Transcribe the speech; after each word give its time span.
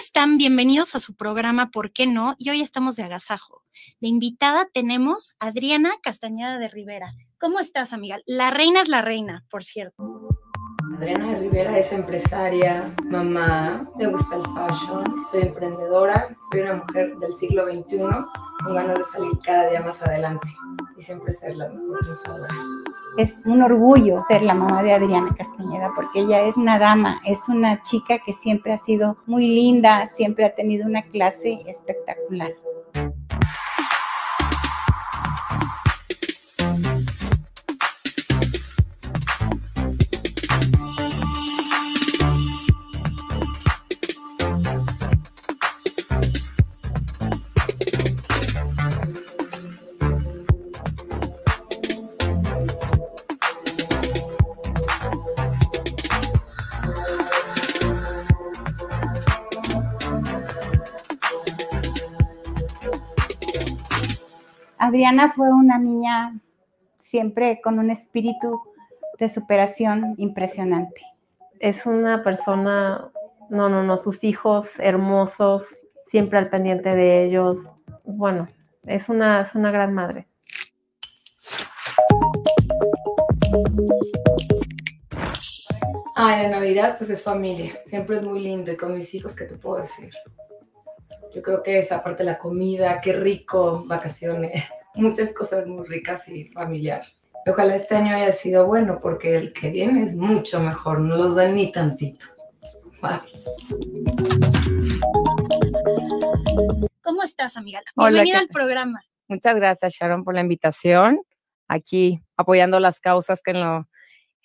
están? 0.00 0.38
Bienvenidos 0.38 0.94
a 0.94 0.98
su 0.98 1.14
programa 1.14 1.70
¿Por 1.70 1.92
qué 1.92 2.06
no? 2.06 2.34
Y 2.38 2.48
hoy 2.48 2.62
estamos 2.62 2.96
de 2.96 3.02
agasajo. 3.02 3.62
De 4.00 4.08
invitada 4.08 4.66
tenemos 4.72 5.36
a 5.40 5.48
Adriana 5.48 5.90
Castañeda 6.02 6.58
de 6.58 6.68
Rivera. 6.68 7.12
¿Cómo 7.38 7.60
estás, 7.60 7.92
amiga? 7.92 8.18
La 8.24 8.50
reina 8.50 8.80
es 8.80 8.88
la 8.88 9.02
reina, 9.02 9.44
por 9.50 9.62
cierto. 9.62 10.02
Adriana 11.00 11.34
Rivera 11.36 11.78
es 11.78 11.90
empresaria, 11.94 12.94
mamá, 13.06 13.84
le 13.98 14.08
gusta 14.08 14.36
el 14.36 14.42
fashion, 14.54 15.24
soy 15.30 15.44
emprendedora, 15.44 16.36
soy 16.52 16.60
una 16.60 16.74
mujer 16.74 17.16
del 17.16 17.32
siglo 17.38 17.64
XXI 17.72 18.00
con 18.62 18.74
ganas 18.74 18.98
de 18.98 19.04
salir 19.04 19.30
cada 19.42 19.70
día 19.70 19.80
más 19.80 20.02
adelante 20.02 20.46
y 20.98 21.00
siempre 21.00 21.32
ser 21.32 21.56
la 21.56 21.70
mejor 21.70 22.00
triunfadora. 22.00 22.54
Es 23.16 23.46
un 23.46 23.62
orgullo 23.62 24.26
ser 24.28 24.42
la 24.42 24.52
mamá 24.52 24.82
de 24.82 24.92
Adriana 24.92 25.34
Castañeda 25.34 25.90
porque 25.96 26.20
ella 26.20 26.42
es 26.42 26.58
una 26.58 26.78
dama, 26.78 27.22
es 27.24 27.48
una 27.48 27.80
chica 27.80 28.18
que 28.18 28.34
siempre 28.34 28.74
ha 28.74 28.78
sido 28.78 29.16
muy 29.24 29.46
linda, 29.46 30.06
siempre 30.18 30.44
ha 30.44 30.54
tenido 30.54 30.84
una 30.84 31.00
clase 31.04 31.62
espectacular. 31.66 32.50
Adriana 65.00 65.32
fue 65.32 65.50
una 65.50 65.78
niña 65.78 66.38
siempre 66.98 67.62
con 67.62 67.78
un 67.78 67.88
espíritu 67.88 68.60
de 69.18 69.30
superación 69.30 70.14
impresionante. 70.18 71.00
Es 71.58 71.86
una 71.86 72.22
persona, 72.22 73.10
no, 73.48 73.70
no, 73.70 73.82
no, 73.82 73.96
sus 73.96 74.22
hijos 74.24 74.68
hermosos, 74.78 75.78
siempre 76.04 76.38
al 76.38 76.50
pendiente 76.50 76.90
de 76.90 77.24
ellos. 77.24 77.60
Bueno, 78.04 78.46
es 78.84 79.08
una, 79.08 79.40
es 79.40 79.54
una 79.54 79.70
gran 79.70 79.94
madre. 79.94 80.26
Ah, 86.14 86.42
la 86.42 86.50
Navidad 86.50 86.98
pues 86.98 87.08
es 87.08 87.22
familia, 87.22 87.72
siempre 87.86 88.18
es 88.18 88.22
muy 88.22 88.40
lindo 88.40 88.70
y 88.70 88.76
con 88.76 88.94
mis 88.94 89.14
hijos, 89.14 89.34
¿qué 89.34 89.46
te 89.46 89.56
puedo 89.56 89.80
decir? 89.80 90.10
Yo 91.34 91.40
creo 91.40 91.62
que 91.62 91.78
esa 91.78 92.02
parte 92.02 92.22
de 92.22 92.32
la 92.32 92.36
comida, 92.36 93.00
qué 93.00 93.14
rico, 93.14 93.82
vacaciones 93.86 94.62
muchas 94.94 95.32
cosas 95.32 95.66
muy 95.66 95.86
ricas 95.86 96.28
y 96.28 96.44
familiar. 96.46 97.02
Ojalá 97.46 97.74
este 97.74 97.96
año 97.96 98.14
haya 98.14 98.32
sido 98.32 98.66
bueno 98.66 99.00
porque 99.00 99.36
el 99.36 99.52
que 99.52 99.70
viene 99.70 100.04
es 100.04 100.14
mucho 100.14 100.60
mejor, 100.60 101.00
no 101.00 101.16
los 101.16 101.34
dan 101.34 101.54
ni 101.54 101.72
tantito. 101.72 102.26
¿Cómo 107.02 107.22
estás, 107.22 107.56
amiga? 107.56 107.80
Bienvenida 107.96 108.38
al 108.40 108.48
programa. 108.48 109.02
Muchas 109.26 109.54
gracias, 109.56 109.94
Sharon, 109.94 110.22
por 110.22 110.34
la 110.34 110.42
invitación. 110.42 111.20
Aquí 111.66 112.20
apoyando 112.36 112.78
las 112.80 113.00
causas 113.00 113.40
que 113.42 113.52
en 113.52 113.60
lo, 113.60 113.76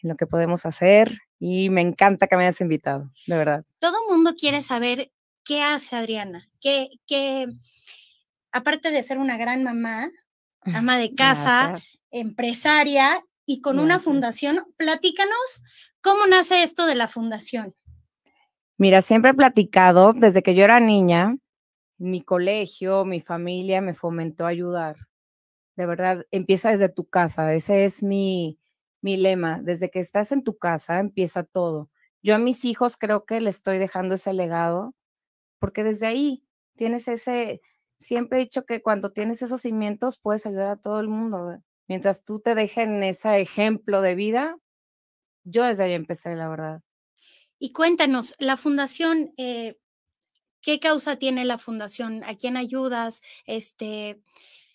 en 0.03 0.09
lo 0.09 0.16
que 0.16 0.28
podemos 0.28 0.66
hacer 0.66 1.12
y 1.40 1.69
me 1.69 1.81
encanta 1.81 2.28
que 2.28 2.38
me 2.38 2.44
hayas 2.44 2.62
invitado, 2.62 3.12
de 3.28 3.38
verdad. 3.38 3.64
Todo 3.80 3.98
el 4.03 4.16
mundo 4.16 4.34
quiere 4.40 4.62
saber 4.62 5.12
qué 5.44 5.62
hace 5.62 5.96
Adriana, 5.96 6.50
qué, 6.62 6.88
qué, 7.08 7.48
aparte 8.52 8.92
de 8.92 9.03
ser 9.03 9.18
una 9.18 9.38
gran 9.38 9.64
mamá, 9.64 10.09
ama 10.74 10.98
de 10.98 11.14
casa, 11.16 11.76
empresaria 12.12 13.24
y 13.46 13.62
con 13.62 13.80
una 13.80 14.00
fundación. 14.00 14.66
Platícanos 14.78 15.64
cómo 16.02 16.26
nace 16.28 16.64
esto 16.64 16.86
de 16.86 16.96
la 16.96 17.08
fundación. 17.08 17.76
Mira, 18.78 19.02
siempre 19.02 19.31
he 19.31 19.36
platicado 19.36 20.14
desde 20.14 20.44
que 20.44 20.54
yo 20.54 20.64
era 20.64 20.80
niña, 20.80 21.36
mi 21.98 22.22
colegio, 22.22 23.06
mi 23.06 23.22
familia 23.22 23.81
me 23.81 23.94
fomentó 23.94 24.46
a 24.46 24.50
ayudar. 24.50 24.98
De 25.75 25.86
verdad, 25.86 26.25
empieza 26.31 26.70
desde 26.70 26.90
tu 26.90 27.08
casa. 27.08 27.54
Ese 27.54 27.86
es 27.86 28.04
mi, 28.04 28.59
mi 29.02 29.18
lema. 29.18 29.62
Desde 29.62 29.90
que 29.90 30.00
estás 30.00 30.31
en 30.31 30.44
tu 30.44 30.58
casa, 30.58 31.00
empieza 31.00 31.44
todo. 31.44 31.90
Yo 32.22 32.36
a 32.36 32.40
mis 32.40 32.66
hijos 32.66 32.98
creo 32.98 33.25
que 33.25 33.40
le 33.40 33.50
estoy 33.50 33.78
dejando 33.78 34.16
ese 34.16 34.34
legado, 34.34 34.96
porque 35.59 35.84
desde 35.84 36.08
ahí 36.08 36.44
tienes 36.75 37.08
ese, 37.08 37.62
siempre 37.97 38.39
he 38.39 38.44
dicho 38.44 38.66
que 38.66 38.81
cuando 38.81 39.11
tienes 39.11 39.41
esos 39.41 39.61
cimientos 39.61 40.17
puedes 40.17 40.45
ayudar 40.45 40.67
a 40.67 40.75
todo 40.78 41.00
el 41.00 41.07
mundo. 41.07 41.59
Mientras 41.88 42.23
tú 42.23 42.39
te 42.39 42.56
dejen 42.56 43.03
ese 43.03 43.39
ejemplo 43.39 44.01
de 44.01 44.16
vida, 44.16 44.57
yo 45.44 45.63
desde 45.63 45.83
ahí 45.83 45.94
empecé, 45.94 46.35
la 46.35 46.50
verdad. 46.50 46.81
Y 47.59 47.72
cuéntanos, 47.72 48.35
la 48.39 48.57
fundación, 48.57 49.33
eh, 49.38 49.78
¿qué 50.61 50.79
causa 50.79 51.16
tiene 51.17 51.45
la 51.45 51.57
fundación? 51.57 52.23
¿A 52.23 52.35
quién 52.35 52.57
ayudas? 52.57 53.22
Este, 53.45 54.19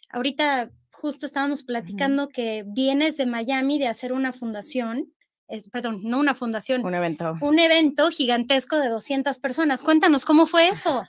ahorita 0.08 0.70
justo 0.92 1.26
estábamos 1.26 1.62
platicando 1.62 2.28
que 2.28 2.62
vienes 2.66 3.16
de 3.16 3.26
Miami 3.26 3.78
de 3.78 3.88
hacer 3.88 4.12
una 4.12 4.32
fundación, 4.32 5.12
es, 5.48 5.68
perdón, 5.68 6.00
no 6.04 6.20
una 6.20 6.34
fundación. 6.34 6.84
Un 6.84 6.94
evento. 6.94 7.36
Un 7.40 7.58
evento 7.58 8.08
gigantesco 8.10 8.78
de 8.78 8.88
200 8.88 9.38
personas. 9.38 9.82
Cuéntanos, 9.82 10.24
¿cómo 10.24 10.46
fue 10.46 10.68
eso? 10.72 11.04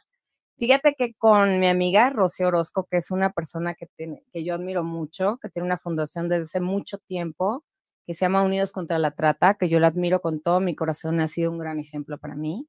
Fíjate 0.62 0.94
que 0.94 1.12
con 1.18 1.60
mi 1.60 1.66
amiga 1.68 2.12
Rocío 2.12 2.50
Orozco, 2.50 2.86
que 2.88 2.98
es 2.98 3.10
una 3.10 3.32
persona 3.32 3.74
que, 3.74 3.88
tiene, 3.88 4.24
que 4.32 4.44
yo 4.44 4.54
admiro 4.54 4.84
mucho, 4.84 5.40
que 5.42 5.50
tiene 5.50 5.66
una 5.66 5.80
fundación 5.80 6.30
desde 6.30 6.44
hace 6.44 6.60
mucho 6.60 7.00
tiempo, 7.00 7.66
que 8.06 8.14
se 8.14 8.26
llama 8.26 8.44
Unidos 8.44 8.72
contra 8.72 9.00
la 9.00 9.10
Trata, 9.10 9.56
que 9.56 9.70
yo 9.70 9.80
la 9.80 9.88
admiro 9.88 10.22
con 10.22 10.40
todo 10.40 10.60
mi 10.60 10.76
corazón, 10.76 11.20
ha 11.20 11.28
sido 11.28 11.50
un 11.50 11.58
gran 11.58 11.80
ejemplo 11.80 12.20
para 12.20 12.36
mí. 12.36 12.68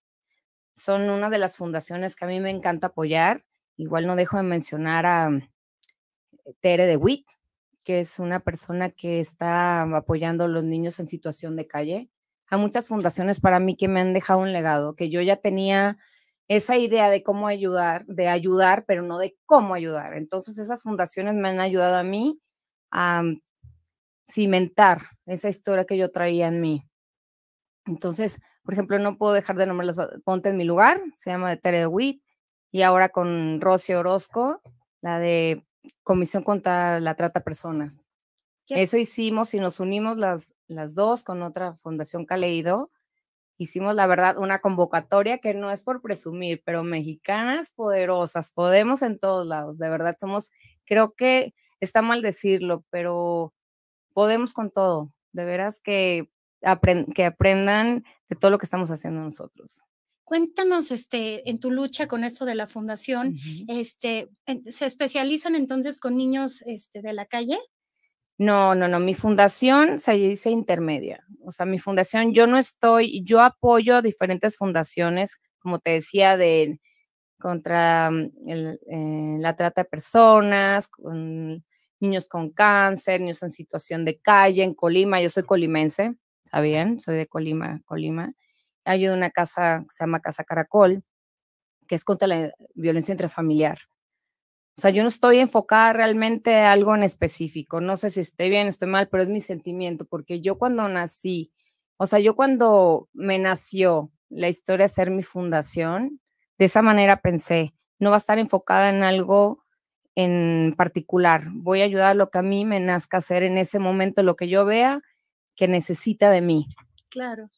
Son 0.75 1.11
una 1.11 1.29
de 1.29 1.37
las 1.37 1.59
fundaciones 1.59 2.17
que 2.17 2.25
a 2.25 2.29
mí 2.29 2.41
me 2.41 2.49
encanta 2.49 2.87
apoyar. 2.87 3.45
Igual 3.77 4.07
no 4.07 4.17
dejo 4.17 4.39
de 4.39 4.45
mencionar 4.45 5.05
a 5.05 5.29
eh, 5.29 6.55
Tere 6.63 6.87
de 6.87 6.97
Witt, 6.97 7.27
que 7.85 8.01
es 8.01 8.19
una 8.19 8.41
persona 8.41 8.89
que 8.89 9.21
está 9.21 9.83
apoyando 9.83 10.45
a 10.45 10.49
los 10.49 10.65
niños 10.65 10.99
en 10.99 11.09
situación 11.09 11.57
de 11.57 11.67
calle. 11.67 12.09
Hay 12.47 12.59
muchas 12.59 12.89
fundaciones 12.89 13.39
para 13.39 13.61
mí 13.61 13.77
que 13.77 13.89
me 13.89 14.01
han 14.01 14.15
dejado 14.15 14.41
un 14.41 14.55
legado, 14.55 14.97
que 14.97 15.11
yo 15.11 15.21
ya 15.21 15.37
tenía 15.37 15.99
esa 16.57 16.77
idea 16.77 17.09
de 17.09 17.23
cómo 17.23 17.47
ayudar, 17.47 18.05
de 18.07 18.29
ayudar, 18.29 18.85
pero 18.87 19.03
no 19.03 19.19
de 19.19 19.37
cómo 19.47 19.75
ayudar. 19.75 20.15
Entonces 20.15 20.59
esas 20.59 20.83
fundaciones 20.83 21.35
me 21.35 21.49
han 21.49 21.61
ayudado 21.61 21.97
a 21.97 22.03
mí 22.03 22.41
a 22.91 23.23
mm, 23.23 23.41
cimentar 24.31 25.03
esa 25.27 25.49
historia 25.49 25.87
que 25.87 25.97
yo 25.97 26.11
traía 26.11 26.49
en 26.49 26.61
mí. 26.61 26.85
Entonces, 27.87 28.41
por 28.65 28.75
ejemplo, 28.75 28.99
no 28.99 29.17
puedo 29.17 29.33
dejar 29.33 29.57
de 29.57 29.67
nombrarlas, 29.67 29.99
Ponte 30.25 30.51
en 30.51 30.59
mi 30.59 30.65
lugar, 30.65 31.01
se 31.17 31.31
llama 31.31 31.51
de 31.51 31.57
Tere 31.57 31.87
Witt, 31.87 32.23
y 32.71 32.83
ahora 32.83 33.09
con 33.09 33.61
Rocío 33.61 34.01
Orozco, 34.01 34.61
la 35.01 35.19
de 35.19 35.65
Comisión 36.03 36.43
contra 36.43 37.01
la 37.01 37.15
Trata 37.15 37.41
de 37.41 37.45
Personas. 37.45 38.01
Eso 38.69 38.97
hicimos 38.97 39.53
y 39.55 39.61
nos 39.61 39.81
unimos 39.81 40.17
las, 40.17 40.53
las 40.67 40.95
dos 40.95 41.25
con 41.25 41.43
otra 41.43 41.75
fundación 41.75 42.27
que 42.27 42.35
ha 42.35 42.39
leído 42.39 42.91
hicimos, 43.59 43.95
la 43.95 44.07
verdad, 44.07 44.39
una 44.39 44.61
convocatoria 44.61 45.39
que 45.39 45.55
no 45.55 45.71
es 45.71 45.85
por 45.85 46.03
presumir, 46.03 46.63
pero 46.65 46.83
mexicanas 46.83 47.73
poderosas, 47.73 48.53
podemos 48.53 49.03
en 49.03 49.19
todos 49.19 49.47
lados, 49.47 49.79
de 49.79 49.91
verdad 49.91 50.17
somos, 50.19 50.51
creo 50.85 51.15
que 51.15 51.55
está 51.81 52.03
mal 52.03 52.23
decirlo, 52.23 52.85
pero 52.91 53.53
podemos 54.13 54.53
con 54.53 54.71
todo, 54.71 55.13
de 55.33 55.45
veras 55.45 55.81
que, 55.81 56.29
que 57.15 57.25
aprendan 57.25 58.05
de 58.29 58.37
todo 58.37 58.51
lo 58.51 58.59
que 58.59 58.67
estamos 58.67 58.91
haciendo 58.91 59.21
nosotros. 59.21 59.83
Cuéntanos, 60.25 60.91
este, 60.91 61.49
en 61.51 61.59
tu 61.59 61.71
lucha 61.71 62.07
con 62.09 62.25
esto 62.25 62.45
de 62.45 62.55
la 62.55 62.67
fundación, 62.67 63.37
este, 63.69 64.31
¿se 64.71 64.87
especializan 64.87 65.55
entonces 65.55 65.99
con 65.99 66.17
niños, 66.17 66.63
este, 66.63 67.03
de 67.03 67.13
la 67.13 67.27
calle? 67.27 67.59
No, 68.39 68.75
no, 68.75 68.89
no, 68.89 68.99
mi 68.99 69.15
fundación 69.15 70.01
se 70.01 70.13
dice 70.15 70.51
intermedia. 70.51 71.25
O 71.45 71.51
sea, 71.51 71.67
mi 71.67 71.79
fundación, 71.79 72.33
yo 72.33 72.47
no 72.47 72.59
estoy, 72.59 73.23
yo 73.25 73.41
apoyo 73.41 73.97
a 73.97 74.03
diferentes 74.03 74.57
fundaciones, 74.57 75.41
como 75.61 75.79
te 75.79 75.93
decía, 75.93 76.37
de 76.37 76.81
contra 77.39 78.11
mm, 78.11 78.31
eh, 78.49 79.37
la 79.41 79.57
trata 79.57 79.83
de 79.83 79.91
personas, 79.91 80.89
con 80.89 81.65
niños 82.01 82.29
con 82.29 82.51
cáncer, 82.53 83.21
niños 83.21 83.43
en 83.43 83.51
situación 83.51 84.05
de 84.05 84.21
calle 84.21 84.65
en 84.65 84.75
Colima. 84.75 85.21
Yo 85.23 85.31
soy 85.31 85.45
colimense, 85.45 86.15
¿está 86.45 86.61
bien? 86.61 87.01
Soy 87.01 87.17
de 87.17 87.27
Colima, 87.27 87.83
Colima. 87.87 88.33
Ayudo 88.85 89.15
una 89.15 89.31
casa 89.31 89.81
que 89.89 89.95
se 89.95 90.05
llama 90.05 90.21
Casa 90.21 90.45
Caracol, 90.45 91.05
que 91.89 91.97
es 91.97 92.05
contra 92.05 92.29
la 92.29 92.53
violencia 92.75 93.13
intrafamiliar. 93.13 93.79
O 94.77 94.81
sea, 94.81 94.91
yo 94.91 95.03
no 95.03 95.09
estoy 95.09 95.39
enfocada 95.39 95.93
realmente 95.93 96.55
a 96.57 96.73
algo 96.73 96.95
en 96.95 97.03
específico. 97.03 97.81
No 97.81 97.97
sé 97.97 98.11
si 98.11 98.21
estoy 98.21 98.49
bien, 98.51 98.69
estoy 98.69 98.89
mal, 98.89 99.09
pero 99.09 99.23
es 99.23 99.29
mi 99.29 99.41
sentimiento, 99.41 100.07
porque 100.07 100.41
yo 100.41 100.59
cuando 100.59 100.89
nací, 100.89 101.53
o 101.99 102.07
sea, 102.07 102.19
yo 102.21 102.35
cuando 102.37 103.09
me 103.13 103.39
nació 103.39 104.11
la 104.31 104.49
historia 104.49 104.87
de 104.87 104.95
ser 104.95 105.11
mi 105.11 105.23
fundación, 105.23 106.21
De 106.59 106.67
esa 106.67 106.83
manera 106.83 107.21
pensé, 107.23 107.75
no 107.99 108.11
va 108.11 108.17
a 108.17 108.19
estar 108.19 108.39
enfocada 108.39 108.91
en 108.91 109.03
algo 109.03 109.65
en 110.15 110.75
particular. 110.77 111.45
Voy 111.53 111.81
a 111.81 111.85
ayudar 111.85 112.09
a 112.11 112.15
lo 112.15 112.31
que 112.31 112.39
a 112.39 112.43
mí 112.43 112.65
me 112.65 112.81
nazca 112.81 113.19
hacer 113.19 113.43
en 113.43 113.59
ese 113.59 113.79
momento, 113.79 114.23
lo 114.23 114.37
que 114.37 114.49
yo 114.49 114.65
vea 114.65 115.03
que 115.57 115.69
necesita 115.69 116.31
de 116.31 116.41
mí. 116.41 116.69
Claro. 117.09 117.51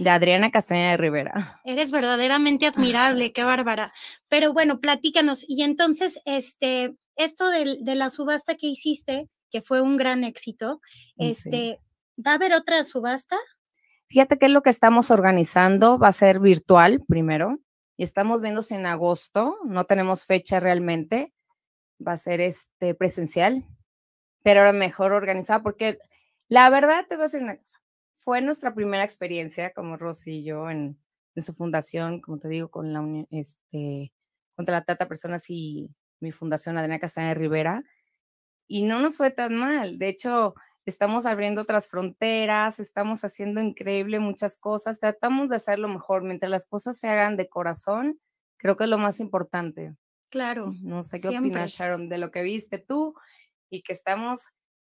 De 0.00 0.08
Adriana 0.08 0.50
Castañeda 0.50 0.92
de 0.92 0.96
Rivera. 0.96 1.60
Eres 1.64 1.90
verdaderamente 1.90 2.66
admirable, 2.66 3.32
qué 3.32 3.44
bárbara. 3.44 3.92
Pero 4.28 4.54
bueno, 4.54 4.80
platícanos. 4.80 5.44
Y 5.46 5.62
entonces, 5.62 6.22
este, 6.24 6.96
esto 7.16 7.50
de, 7.50 7.76
de 7.82 7.94
la 7.96 8.08
subasta 8.08 8.54
que 8.54 8.66
hiciste, 8.66 9.28
que 9.50 9.60
fue 9.60 9.82
un 9.82 9.98
gran 9.98 10.24
éxito, 10.24 10.80
este, 11.18 11.80
¿va 12.16 12.32
a 12.32 12.34
haber 12.36 12.54
otra 12.54 12.82
subasta? 12.84 13.36
Fíjate 14.08 14.38
qué 14.38 14.46
es 14.46 14.52
lo 14.52 14.62
que 14.62 14.70
estamos 14.70 15.10
organizando. 15.10 15.98
Va 15.98 16.08
a 16.08 16.12
ser 16.12 16.40
virtual 16.40 17.02
primero 17.06 17.58
y 17.98 18.02
estamos 18.02 18.40
viendo 18.40 18.62
si 18.62 18.76
en 18.76 18.86
agosto, 18.86 19.58
no 19.66 19.84
tenemos 19.84 20.24
fecha 20.24 20.60
realmente, 20.60 21.34
va 22.04 22.12
a 22.12 22.16
ser 22.16 22.40
este 22.40 22.94
presencial, 22.94 23.66
pero 24.42 24.60
ahora 24.60 24.72
mejor 24.72 25.12
organizado 25.12 25.62
porque 25.62 25.98
la 26.48 26.70
verdad 26.70 27.04
te 27.06 27.16
voy 27.16 27.24
a 27.24 27.26
decir 27.26 27.42
una 27.42 27.58
cosa 27.58 27.79
fue 28.30 28.40
nuestra 28.40 28.72
primera 28.72 29.02
experiencia 29.02 29.72
como 29.72 29.96
Rosy 29.96 30.38
y 30.38 30.44
yo 30.44 30.70
en, 30.70 30.96
su 31.34 31.52
fundación, 31.52 32.20
como 32.20 32.38
te 32.38 32.46
digo, 32.46 32.70
con 32.70 32.92
la 32.92 33.26
este, 33.32 34.12
contra 34.54 34.76
la 34.76 34.84
trata 34.84 35.08
personas 35.08 35.50
y 35.50 35.90
mi 36.20 36.30
fundación 36.30 36.78
Adriana 36.78 37.00
Castañeda 37.00 37.34
Rivera. 37.34 37.82
Y 38.68 38.84
no 38.84 39.00
nos 39.00 39.16
fue 39.16 39.32
tan 39.32 39.56
mal. 39.56 39.98
De 39.98 40.06
hecho, 40.06 40.54
estamos 40.86 41.26
abriendo 41.26 41.62
otras 41.62 41.88
fronteras, 41.88 42.78
estamos 42.78 43.24
haciendo 43.24 43.60
increíble 43.60 44.20
muchas 44.20 44.60
cosas, 44.60 45.00
tratamos 45.00 45.48
de 45.48 45.56
hacerlo 45.56 45.88
mejor. 45.88 46.22
Mientras 46.22 46.50
las 46.50 46.68
cosas 46.68 46.98
se 46.98 47.08
hagan 47.08 47.36
de 47.36 47.48
corazón, 47.48 48.20
creo 48.58 48.76
que 48.76 48.84
es 48.84 48.90
lo 48.90 48.98
más 48.98 49.18
importante. 49.18 49.96
Claro. 50.28 50.72
No 50.84 51.02
sé 51.02 51.20
qué 51.20 51.36
opinas, 51.36 51.72
Sharon, 51.72 52.08
de 52.08 52.18
lo 52.18 52.30
que 52.30 52.42
viste 52.42 52.78
tú 52.78 53.12
y 53.70 53.82
que 53.82 53.92
estamos 53.92 54.50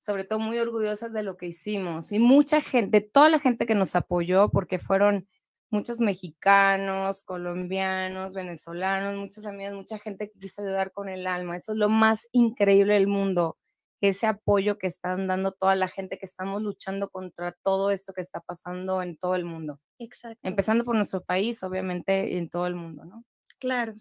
sobre 0.03 0.25
todo 0.25 0.41
muy 0.41 0.59
orgullosas 0.59 1.13
de 1.13 1.23
lo 1.23 1.37
que 1.37 1.47
hicimos. 1.47 2.11
Y 2.11 2.19
mucha 2.19 2.61
gente, 2.61 3.01
toda 3.01 3.29
la 3.29 3.39
gente 3.39 3.67
que 3.67 3.77
nos 3.77 3.95
apoyó, 3.95 4.51
porque 4.51 4.81
fueron 4.81 5.29
muchos 5.71 6.01
mexicanos, 6.01 7.23
colombianos, 7.25 8.35
venezolanos, 8.35 9.15
muchos 9.15 9.47
amigos, 9.47 9.75
mucha 9.75 10.01
gente 10.01 10.29
que 10.29 10.39
quiso 10.41 10.63
ayudar 10.63 10.91
con 10.91 11.09
el 11.09 11.27
alma. 11.29 11.57
Eso 11.57 11.73
es 11.73 11.79
lo 11.79 11.89
más 11.89 12.29
increíble 12.33 12.95
del 12.95 13.07
mundo, 13.07 13.57
ese 14.01 14.27
apoyo 14.27 14.77
que 14.77 14.89
están 14.89 15.29
dando 15.29 15.53
toda 15.53 15.77
la 15.77 15.87
gente 15.87 16.19
que 16.19 16.27
estamos 16.27 16.61
luchando 16.61 17.09
contra 17.09 17.53
todo 17.63 17.93
esto 17.93 18.13
que 18.13 18.23
está 18.23 18.41
pasando 18.41 19.03
en 19.03 19.17
todo 19.17 19.37
el 19.37 19.45
mundo. 19.45 19.79
Exacto. 20.01 20.41
Empezando 20.43 20.85
por 20.85 20.97
nuestro 20.97 21.23
país, 21.23 21.63
obviamente, 21.63 22.37
en 22.39 22.51
todo 22.51 22.67
el 22.67 22.75
mundo, 22.75 23.05
¿no? 23.05 23.25
Claro. 23.61 23.95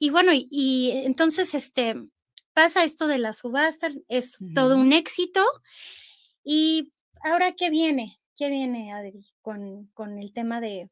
Y 0.00 0.10
bueno, 0.10 0.32
y, 0.32 0.48
y 0.50 0.90
entonces, 1.06 1.54
este, 1.54 1.94
pasa 2.52 2.84
esto 2.84 3.06
de 3.06 3.18
la 3.18 3.32
subasta, 3.32 3.88
es 4.08 4.38
todo 4.54 4.76
un 4.76 4.92
éxito. 4.92 5.44
Y 6.44 6.92
ahora, 7.22 7.52
¿qué 7.52 7.70
viene? 7.70 8.20
¿Qué 8.36 8.50
viene, 8.50 8.92
Adri, 8.92 9.26
con, 9.40 9.86
con 9.94 10.18
el 10.18 10.32
tema 10.32 10.60
de, 10.60 10.90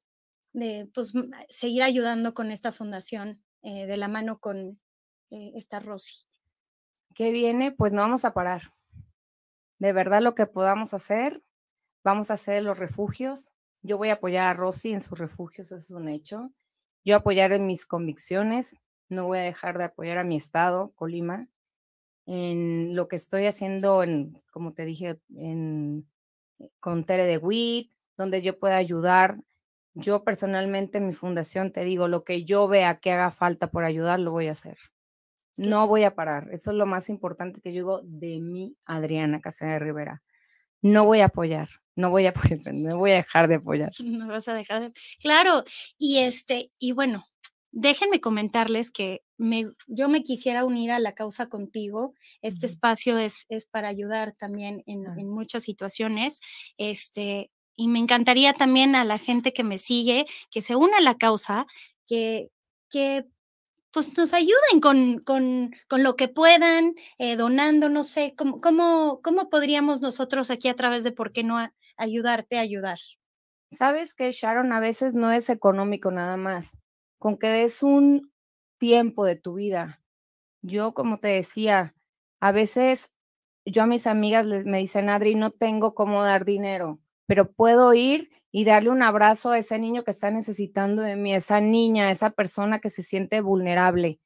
de 0.52 0.88
pues, 0.94 1.12
seguir 1.48 1.82
ayudando 1.82 2.34
con 2.34 2.50
esta 2.50 2.72
fundación 2.72 3.42
eh, 3.62 3.86
de 3.86 3.96
la 3.96 4.08
mano 4.08 4.38
con 4.38 4.80
eh, 5.30 5.52
esta 5.54 5.80
Rosy? 5.80 6.26
¿Qué 7.14 7.32
viene? 7.32 7.72
Pues 7.72 7.92
no 7.92 8.02
vamos 8.02 8.24
a 8.24 8.32
parar. 8.32 8.72
De 9.78 9.92
verdad, 9.92 10.20
lo 10.22 10.34
que 10.34 10.46
podamos 10.46 10.94
hacer, 10.94 11.42
vamos 12.04 12.30
a 12.30 12.34
hacer 12.34 12.62
los 12.62 12.78
refugios. 12.78 13.52
Yo 13.82 13.96
voy 13.96 14.10
a 14.10 14.14
apoyar 14.14 14.46
a 14.48 14.54
Rosy 14.54 14.92
en 14.92 15.00
sus 15.00 15.18
refugios, 15.18 15.68
eso 15.68 15.76
es 15.76 15.90
un 15.90 16.08
hecho. 16.08 16.52
Yo 17.04 17.16
apoyar 17.16 17.52
en 17.52 17.66
mis 17.66 17.86
convicciones, 17.86 18.76
no 19.08 19.26
voy 19.26 19.38
a 19.38 19.42
dejar 19.42 19.78
de 19.78 19.84
apoyar 19.84 20.18
a 20.18 20.24
mi 20.24 20.36
estado, 20.36 20.92
Colima, 20.94 21.48
en 22.32 22.94
lo 22.94 23.08
que 23.08 23.16
estoy 23.16 23.46
haciendo, 23.46 24.04
en, 24.04 24.40
como 24.52 24.72
te 24.72 24.84
dije, 24.84 25.18
en, 25.34 26.06
con 26.78 27.04
Tere 27.04 27.26
de 27.26 27.38
WIT, 27.38 27.90
donde 28.16 28.40
yo 28.40 28.56
pueda 28.56 28.76
ayudar. 28.76 29.40
Yo 29.94 30.22
personalmente, 30.22 31.00
mi 31.00 31.12
fundación, 31.12 31.72
te 31.72 31.82
digo, 31.82 32.06
lo 32.06 32.22
que 32.22 32.44
yo 32.44 32.68
vea 32.68 33.00
que 33.00 33.10
haga 33.10 33.32
falta 33.32 33.72
por 33.72 33.82
ayudar, 33.82 34.20
lo 34.20 34.30
voy 34.30 34.46
a 34.46 34.52
hacer. 34.52 34.78
No 35.56 35.88
voy 35.88 36.04
a 36.04 36.14
parar. 36.14 36.48
Eso 36.52 36.70
es 36.70 36.76
lo 36.76 36.86
más 36.86 37.08
importante 37.08 37.60
que 37.60 37.72
yo 37.72 37.80
digo 37.80 38.00
de 38.04 38.38
mí, 38.38 38.76
Adriana 38.84 39.40
Casena 39.40 39.72
de 39.72 39.78
Rivera. 39.80 40.22
No 40.82 41.06
voy 41.06 41.22
a 41.22 41.26
apoyar, 41.26 41.68
no 41.96 42.10
voy 42.10 42.26
a 42.26 42.30
apoyar, 42.60 42.72
no 42.72 42.96
voy 42.96 43.10
a 43.10 43.16
dejar 43.16 43.48
de 43.48 43.56
apoyar. 43.56 43.90
No 44.04 44.28
vas 44.28 44.46
a 44.46 44.54
dejar 44.54 44.82
de. 44.84 44.92
Claro, 45.20 45.64
y 45.98 46.18
este, 46.18 46.70
y 46.78 46.92
bueno, 46.92 47.24
déjenme 47.72 48.20
comentarles 48.20 48.90
que 48.90 49.22
me, 49.38 49.70
yo 49.86 50.08
me 50.08 50.22
quisiera 50.22 50.64
unir 50.64 50.90
a 50.90 50.98
la 50.98 51.14
causa 51.14 51.48
contigo. 51.48 52.14
Este 52.42 52.66
espacio 52.66 53.18
es, 53.18 53.44
es, 53.48 53.66
para 53.66 53.88
ayudar 53.88 54.34
también 54.36 54.82
en, 54.86 55.06
en, 55.06 55.28
muchas 55.28 55.62
situaciones. 55.64 56.40
Este, 56.78 57.50
y 57.76 57.88
me 57.88 57.98
encantaría 57.98 58.52
también 58.52 58.94
a 58.94 59.04
la 59.04 59.18
gente 59.18 59.52
que 59.52 59.64
me 59.64 59.78
sigue 59.78 60.26
que 60.50 60.62
se 60.62 60.76
una 60.76 60.98
a 60.98 61.02
la 61.02 61.16
causa, 61.16 61.66
que, 62.06 62.50
que 62.90 63.26
pues 63.92 64.16
nos 64.16 64.34
ayuden 64.34 64.80
con, 64.80 65.18
con, 65.20 65.74
con 65.88 66.02
lo 66.02 66.16
que 66.16 66.28
puedan, 66.28 66.94
eh, 67.18 67.36
donando, 67.36 67.88
no 67.88 68.04
sé, 68.04 68.34
¿cómo, 68.36 68.60
cómo, 68.60 69.20
cómo 69.22 69.48
podríamos 69.48 70.00
nosotros 70.00 70.50
aquí 70.50 70.68
a 70.68 70.76
través 70.76 71.02
de 71.04 71.12
por 71.12 71.32
qué 71.32 71.44
no 71.44 71.58
ayudarte 71.96 72.58
a 72.58 72.62
ayudar? 72.62 72.98
Sabes 73.72 74.14
que 74.14 74.32
Sharon 74.32 74.72
a 74.72 74.80
veces 74.80 75.14
no 75.14 75.32
es 75.32 75.48
económico 75.48 76.10
nada 76.10 76.36
más 76.36 76.79
con 77.20 77.36
que 77.38 77.48
des 77.48 77.84
un 77.84 78.32
tiempo 78.78 79.24
de 79.26 79.36
tu 79.36 79.54
vida. 79.54 80.02
Yo, 80.62 80.94
como 80.94 81.20
te 81.20 81.28
decía, 81.28 81.94
a 82.40 82.50
veces 82.50 83.12
yo 83.66 83.82
a 83.82 83.86
mis 83.86 84.06
amigas 84.06 84.46
les, 84.46 84.64
me 84.64 84.78
dicen, 84.78 85.10
Adri, 85.10 85.34
no 85.34 85.50
tengo 85.50 85.94
cómo 85.94 86.24
dar 86.24 86.44
dinero, 86.46 86.98
pero 87.26 87.52
puedo 87.52 87.92
ir 87.94 88.30
y 88.50 88.64
darle 88.64 88.90
un 88.90 89.02
abrazo 89.02 89.50
a 89.50 89.58
ese 89.58 89.78
niño 89.78 90.02
que 90.02 90.10
está 90.10 90.30
necesitando 90.30 91.02
de 91.02 91.16
mí, 91.16 91.34
esa 91.34 91.60
niña, 91.60 92.10
esa 92.10 92.30
persona 92.30 92.80
que 92.80 92.90
se 92.90 93.02
siente 93.02 93.42
vulnerable. 93.42 94.18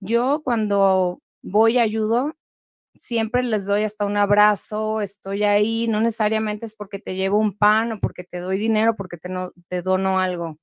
Yo 0.00 0.42
cuando 0.44 1.20
voy 1.42 1.78
ayudo, 1.78 2.34
siempre 2.96 3.44
les 3.44 3.66
doy 3.66 3.84
hasta 3.84 4.06
un 4.06 4.16
abrazo, 4.16 5.00
estoy 5.00 5.44
ahí, 5.44 5.88
no 5.88 6.00
necesariamente 6.00 6.66
es 6.66 6.76
porque 6.76 6.98
te 6.98 7.14
llevo 7.14 7.38
un 7.38 7.56
pan 7.56 7.92
o 7.92 8.00
porque 8.00 8.24
te 8.24 8.40
doy 8.40 8.58
dinero, 8.58 8.96
porque 8.96 9.18
te, 9.18 9.28
no, 9.28 9.52
te 9.68 9.82
dono 9.82 10.18
algo. 10.18 10.58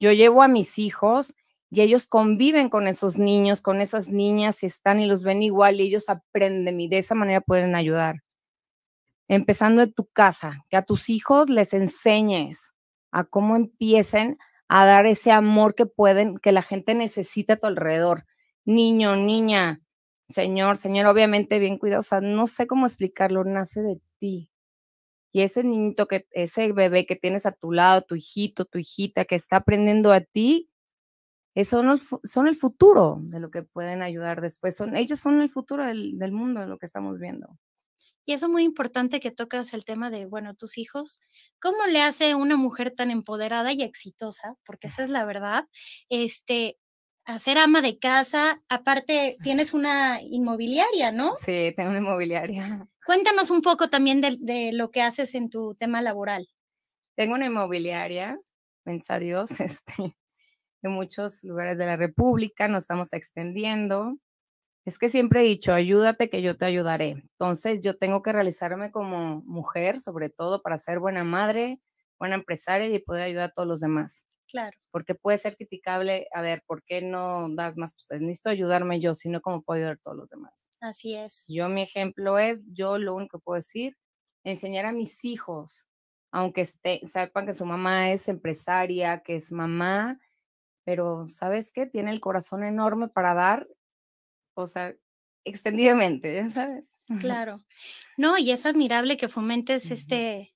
Yo 0.00 0.12
llevo 0.12 0.42
a 0.42 0.48
mis 0.48 0.78
hijos 0.78 1.34
y 1.70 1.82
ellos 1.82 2.06
conviven 2.06 2.68
con 2.68 2.86
esos 2.86 3.18
niños, 3.18 3.60
con 3.60 3.80
esas 3.80 4.08
niñas, 4.08 4.62
están 4.62 5.00
y 5.00 5.06
los 5.06 5.22
ven 5.22 5.42
igual 5.42 5.80
y 5.80 5.84
ellos 5.84 6.08
aprenden 6.08 6.80
y 6.80 6.88
de 6.88 6.98
esa 6.98 7.14
manera 7.14 7.40
pueden 7.40 7.74
ayudar. 7.74 8.22
Empezando 9.28 9.82
en 9.82 9.92
tu 9.92 10.06
casa, 10.06 10.64
que 10.70 10.76
a 10.76 10.82
tus 10.82 11.10
hijos 11.10 11.50
les 11.50 11.74
enseñes 11.74 12.72
a 13.10 13.24
cómo 13.24 13.56
empiecen 13.56 14.38
a 14.68 14.86
dar 14.86 15.06
ese 15.06 15.32
amor 15.32 15.74
que 15.74 15.86
pueden, 15.86 16.38
que 16.38 16.52
la 16.52 16.62
gente 16.62 16.94
necesita 16.94 17.54
a 17.54 17.56
tu 17.56 17.66
alrededor. 17.66 18.24
Niño, 18.64 19.16
niña, 19.16 19.82
señor, 20.28 20.76
señor, 20.76 21.06
obviamente 21.06 21.58
bien 21.58 21.78
cuidadosa, 21.78 22.20
no 22.20 22.46
sé 22.46 22.66
cómo 22.66 22.86
explicarlo, 22.86 23.44
nace 23.44 23.82
de 23.82 24.00
ti. 24.18 24.50
Y 25.32 25.42
ese 25.42 25.62
niñito, 25.62 26.06
que, 26.06 26.26
ese 26.30 26.72
bebé 26.72 27.06
que 27.06 27.16
tienes 27.16 27.46
a 27.46 27.52
tu 27.52 27.72
lado, 27.72 28.02
tu 28.02 28.14
hijito, 28.14 28.64
tu 28.64 28.78
hijita, 28.78 29.24
que 29.24 29.34
está 29.34 29.56
aprendiendo 29.56 30.12
a 30.12 30.20
ti, 30.20 30.70
son, 31.64 32.00
son 32.24 32.48
el 32.48 32.56
futuro 32.56 33.18
de 33.20 33.40
lo 33.40 33.50
que 33.50 33.62
pueden 33.62 34.02
ayudar 34.02 34.40
después. 34.40 34.76
Son, 34.76 34.96
ellos 34.96 35.20
son 35.20 35.40
el 35.40 35.50
futuro 35.50 35.84
del, 35.84 36.18
del 36.18 36.32
mundo, 36.32 36.60
de 36.60 36.66
lo 36.66 36.78
que 36.78 36.86
estamos 36.86 37.18
viendo. 37.18 37.58
Y 38.28 38.34
eso 38.34 38.44
es 38.46 38.52
muy 38.52 38.62
importante 38.62 39.20
que 39.20 39.30
tocas 39.30 39.72
el 39.72 39.86
tema 39.86 40.10
de, 40.10 40.26
bueno, 40.26 40.54
tus 40.54 40.76
hijos, 40.76 41.18
¿cómo 41.62 41.86
le 41.86 42.02
hace 42.02 42.34
una 42.34 42.56
mujer 42.56 42.92
tan 42.92 43.10
empoderada 43.10 43.72
y 43.72 43.82
exitosa? 43.82 44.54
Porque 44.66 44.88
esa 44.88 45.02
es 45.02 45.08
la 45.08 45.24
verdad, 45.24 45.64
este, 46.10 46.76
a 47.28 47.38
ser 47.38 47.58
ama 47.58 47.82
de 47.82 47.98
casa, 47.98 48.62
aparte 48.70 49.36
tienes 49.42 49.74
una 49.74 50.22
inmobiliaria, 50.22 51.12
¿no? 51.12 51.36
Sí, 51.36 51.74
tengo 51.76 51.90
una 51.90 51.98
inmobiliaria. 51.98 52.88
Cuéntanos 53.06 53.50
un 53.50 53.60
poco 53.60 53.90
también 53.90 54.22
de, 54.22 54.70
lo 54.72 54.90
que 54.90 55.02
haces 55.02 55.34
en 55.34 55.50
tu 55.50 55.74
tema 55.74 56.00
laboral. 56.00 56.48
Tengo 57.16 57.34
una 57.34 57.44
inmobiliaria, 57.44 58.40
gracias 58.82 59.10
a 59.10 59.18
Dios, 59.18 59.50
este, 59.60 60.16
en 60.82 60.90
muchos 60.90 61.44
lugares 61.44 61.76
de 61.76 61.84
la 61.84 61.96
República, 61.96 62.66
nos 62.66 62.84
estamos 62.84 63.12
extendiendo. 63.12 64.16
Es 64.86 64.98
que 64.98 65.10
siempre 65.10 65.40
he 65.40 65.44
dicho, 65.44 65.74
ayúdate 65.74 66.30
que 66.30 66.40
yo 66.40 66.56
te 66.56 66.64
ayudaré. 66.64 67.10
Entonces, 67.10 67.82
yo 67.82 67.98
tengo 67.98 68.22
que 68.22 68.32
realizarme 68.32 68.90
como 68.90 69.42
mujer, 69.42 70.00
sobre 70.00 70.30
todo 70.30 70.62
para 70.62 70.78
ser 70.78 70.98
buena 70.98 71.24
madre, 71.24 71.78
buena 72.18 72.36
empresaria 72.36 72.88
y 72.88 72.98
poder 73.00 73.24
ayudar 73.24 73.50
a 73.50 73.52
todos 73.52 73.68
los 73.68 73.80
demás. 73.80 74.24
Claro. 74.48 74.76
Porque 74.90 75.14
puede 75.14 75.38
ser 75.38 75.56
criticable, 75.56 76.26
a 76.32 76.40
ver, 76.40 76.62
¿por 76.66 76.82
qué 76.82 77.02
no 77.02 77.48
das 77.50 77.76
más? 77.76 77.94
Pues 77.94 78.20
necesito 78.20 78.50
ayudarme 78.50 79.00
yo, 79.00 79.14
sino 79.14 79.40
como 79.40 79.62
puedo 79.62 79.78
ayudar 79.78 79.94
a 79.94 80.02
todos 80.02 80.16
los 80.16 80.28
demás. 80.28 80.68
Así 80.80 81.14
es. 81.14 81.44
Yo, 81.48 81.68
mi 81.68 81.82
ejemplo 81.82 82.38
es, 82.38 82.64
yo 82.72 82.98
lo 82.98 83.14
único 83.14 83.38
que 83.38 83.42
puedo 83.44 83.56
decir, 83.56 83.96
enseñar 84.44 84.86
a 84.86 84.92
mis 84.92 85.24
hijos, 85.24 85.88
aunque 86.32 86.62
esté, 86.62 87.00
sepan 87.06 87.46
que 87.46 87.52
su 87.52 87.66
mamá 87.66 88.10
es 88.10 88.28
empresaria, 88.28 89.22
que 89.22 89.36
es 89.36 89.52
mamá, 89.52 90.18
pero 90.84 91.28
¿sabes 91.28 91.70
qué? 91.70 91.86
Tiene 91.86 92.10
el 92.10 92.20
corazón 92.20 92.64
enorme 92.64 93.08
para 93.08 93.34
dar, 93.34 93.68
o 94.54 94.66
sea, 94.66 94.94
extendidamente, 95.44 96.34
ya 96.34 96.48
sabes. 96.48 96.94
Claro. 97.20 97.58
No, 98.16 98.36
y 98.36 98.50
es 98.50 98.66
admirable 98.66 99.16
que 99.16 99.28
fomentes 99.28 99.90
este, 99.90 100.54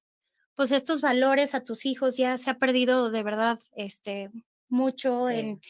pues 0.54 0.72
estos 0.72 1.00
valores 1.00 1.54
a 1.54 1.64
tus 1.64 1.86
hijos. 1.86 2.16
Ya 2.16 2.38
se 2.38 2.50
ha 2.50 2.58
perdido 2.58 3.10
de 3.10 3.22
verdad, 3.22 3.60
este, 3.74 4.30
mucho 4.68 5.28
en, 5.30 5.60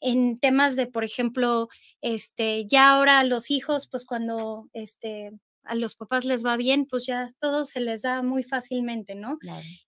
en 0.00 0.38
temas 0.38 0.76
de, 0.76 0.86
por 0.86 1.04
ejemplo, 1.04 1.68
este, 2.02 2.66
ya 2.66 2.92
ahora 2.92 3.22
los 3.24 3.50
hijos, 3.50 3.88
pues 3.88 4.04
cuando 4.06 4.68
este, 4.72 5.32
a 5.64 5.74
los 5.74 5.94
papás 5.96 6.24
les 6.24 6.44
va 6.44 6.56
bien, 6.56 6.86
pues 6.86 7.06
ya 7.06 7.32
todo 7.38 7.64
se 7.64 7.80
les 7.80 8.02
da 8.02 8.22
muy 8.22 8.42
fácilmente, 8.42 9.14
¿no? 9.14 9.38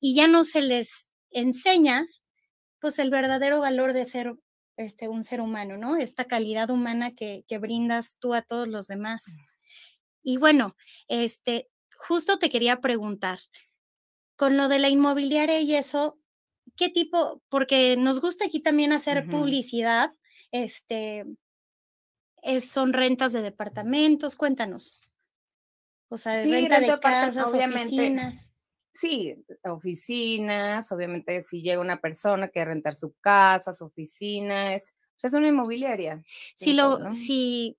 Y 0.00 0.14
ya 0.14 0.28
no 0.28 0.44
se 0.44 0.62
les 0.62 1.08
enseña, 1.30 2.06
pues 2.80 2.98
el 2.98 3.10
verdadero 3.10 3.60
valor 3.60 3.92
de 3.92 4.04
ser 4.04 4.34
este, 4.76 5.08
un 5.08 5.24
ser 5.24 5.40
humano, 5.40 5.76
¿no? 5.76 5.96
Esta 5.96 6.24
calidad 6.26 6.70
humana 6.70 7.14
que, 7.14 7.44
que 7.48 7.58
brindas 7.58 8.18
tú 8.20 8.34
a 8.34 8.42
todos 8.42 8.68
los 8.68 8.86
demás. 8.86 9.36
Y 10.22 10.36
bueno, 10.36 10.76
este, 11.08 11.68
justo 11.96 12.38
te 12.38 12.50
quería 12.50 12.80
preguntar, 12.80 13.38
con 14.40 14.56
lo 14.56 14.68
de 14.68 14.78
la 14.78 14.88
inmobiliaria 14.88 15.60
y 15.60 15.74
eso, 15.74 16.18
¿qué 16.74 16.88
tipo? 16.88 17.42
Porque 17.50 17.98
nos 17.98 18.22
gusta 18.22 18.46
aquí 18.46 18.60
también 18.60 18.90
hacer 18.90 19.28
publicidad, 19.28 20.10
este, 20.50 21.26
es, 22.40 22.70
son 22.70 22.94
rentas 22.94 23.34
de 23.34 23.42
departamentos, 23.42 24.36
cuéntanos. 24.36 25.12
O 26.08 26.16
sea, 26.16 26.38
de 26.38 26.50
renta 26.50 26.80
de 26.80 26.98
casas, 27.00 27.52
oficinas. 27.52 28.50
Sí, 28.94 29.44
oficinas, 29.62 30.90
obviamente 30.90 31.42
si 31.42 31.60
llega 31.60 31.78
una 31.78 32.00
persona 32.00 32.48
que 32.48 32.64
rentar 32.64 32.94
su 32.94 33.12
casa, 33.20 33.74
su 33.74 33.84
oficina, 33.84 34.74
es, 34.74 34.94
es 35.22 35.34
una 35.34 35.48
inmobiliaria. 35.48 36.24
Si 36.54 36.72
lo, 36.72 37.12
si 37.12 37.76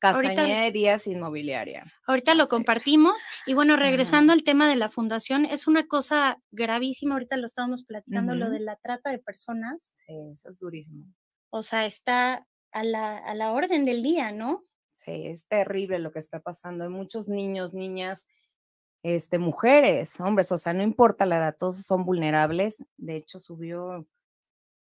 Castañerías 0.00 1.06
inmobiliaria. 1.06 1.92
Ahorita 2.06 2.34
lo 2.34 2.48
compartimos. 2.48 3.24
Y 3.46 3.54
bueno, 3.54 3.76
regresando 3.76 4.32
al 4.32 4.42
tema 4.42 4.68
de 4.68 4.76
la 4.76 4.88
fundación, 4.88 5.44
es 5.46 5.66
una 5.66 5.86
cosa 5.86 6.40
gravísima. 6.50 7.14
Ahorita 7.14 7.36
lo 7.36 7.46
estábamos 7.46 7.84
platicando, 7.84 8.34
lo 8.34 8.50
de 8.50 8.60
la 8.60 8.76
trata 8.76 9.10
de 9.10 9.18
personas. 9.18 9.94
Sí, 10.06 10.14
eso 10.32 10.50
es 10.50 10.58
durísimo. 10.58 11.06
O 11.50 11.62
sea, 11.62 11.86
está 11.86 12.46
a 12.72 12.84
la, 12.84 13.18
a 13.18 13.34
la 13.34 13.52
orden 13.52 13.84
del 13.84 14.02
día, 14.02 14.32
¿no? 14.32 14.62
Sí, 14.92 15.26
es 15.26 15.46
terrible 15.46 15.98
lo 15.98 16.12
que 16.12 16.18
está 16.18 16.40
pasando. 16.40 16.84
Hay 16.84 16.90
muchos 16.90 17.28
niños, 17.28 17.74
niñas, 17.74 18.26
este, 19.02 19.38
mujeres, 19.38 20.18
hombres, 20.20 20.50
o 20.52 20.58
sea, 20.58 20.72
no 20.72 20.82
importa 20.82 21.26
la 21.26 21.36
edad, 21.36 21.56
todos 21.58 21.76
son 21.76 22.04
vulnerables. 22.04 22.76
De 22.96 23.16
hecho, 23.16 23.38
subió 23.38 24.06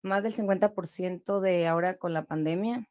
más 0.02 0.24
del 0.24 0.34
50% 0.34 1.40
de 1.40 1.68
ahora 1.68 1.98
con 1.98 2.14
la 2.14 2.26
pandemia 2.26 2.88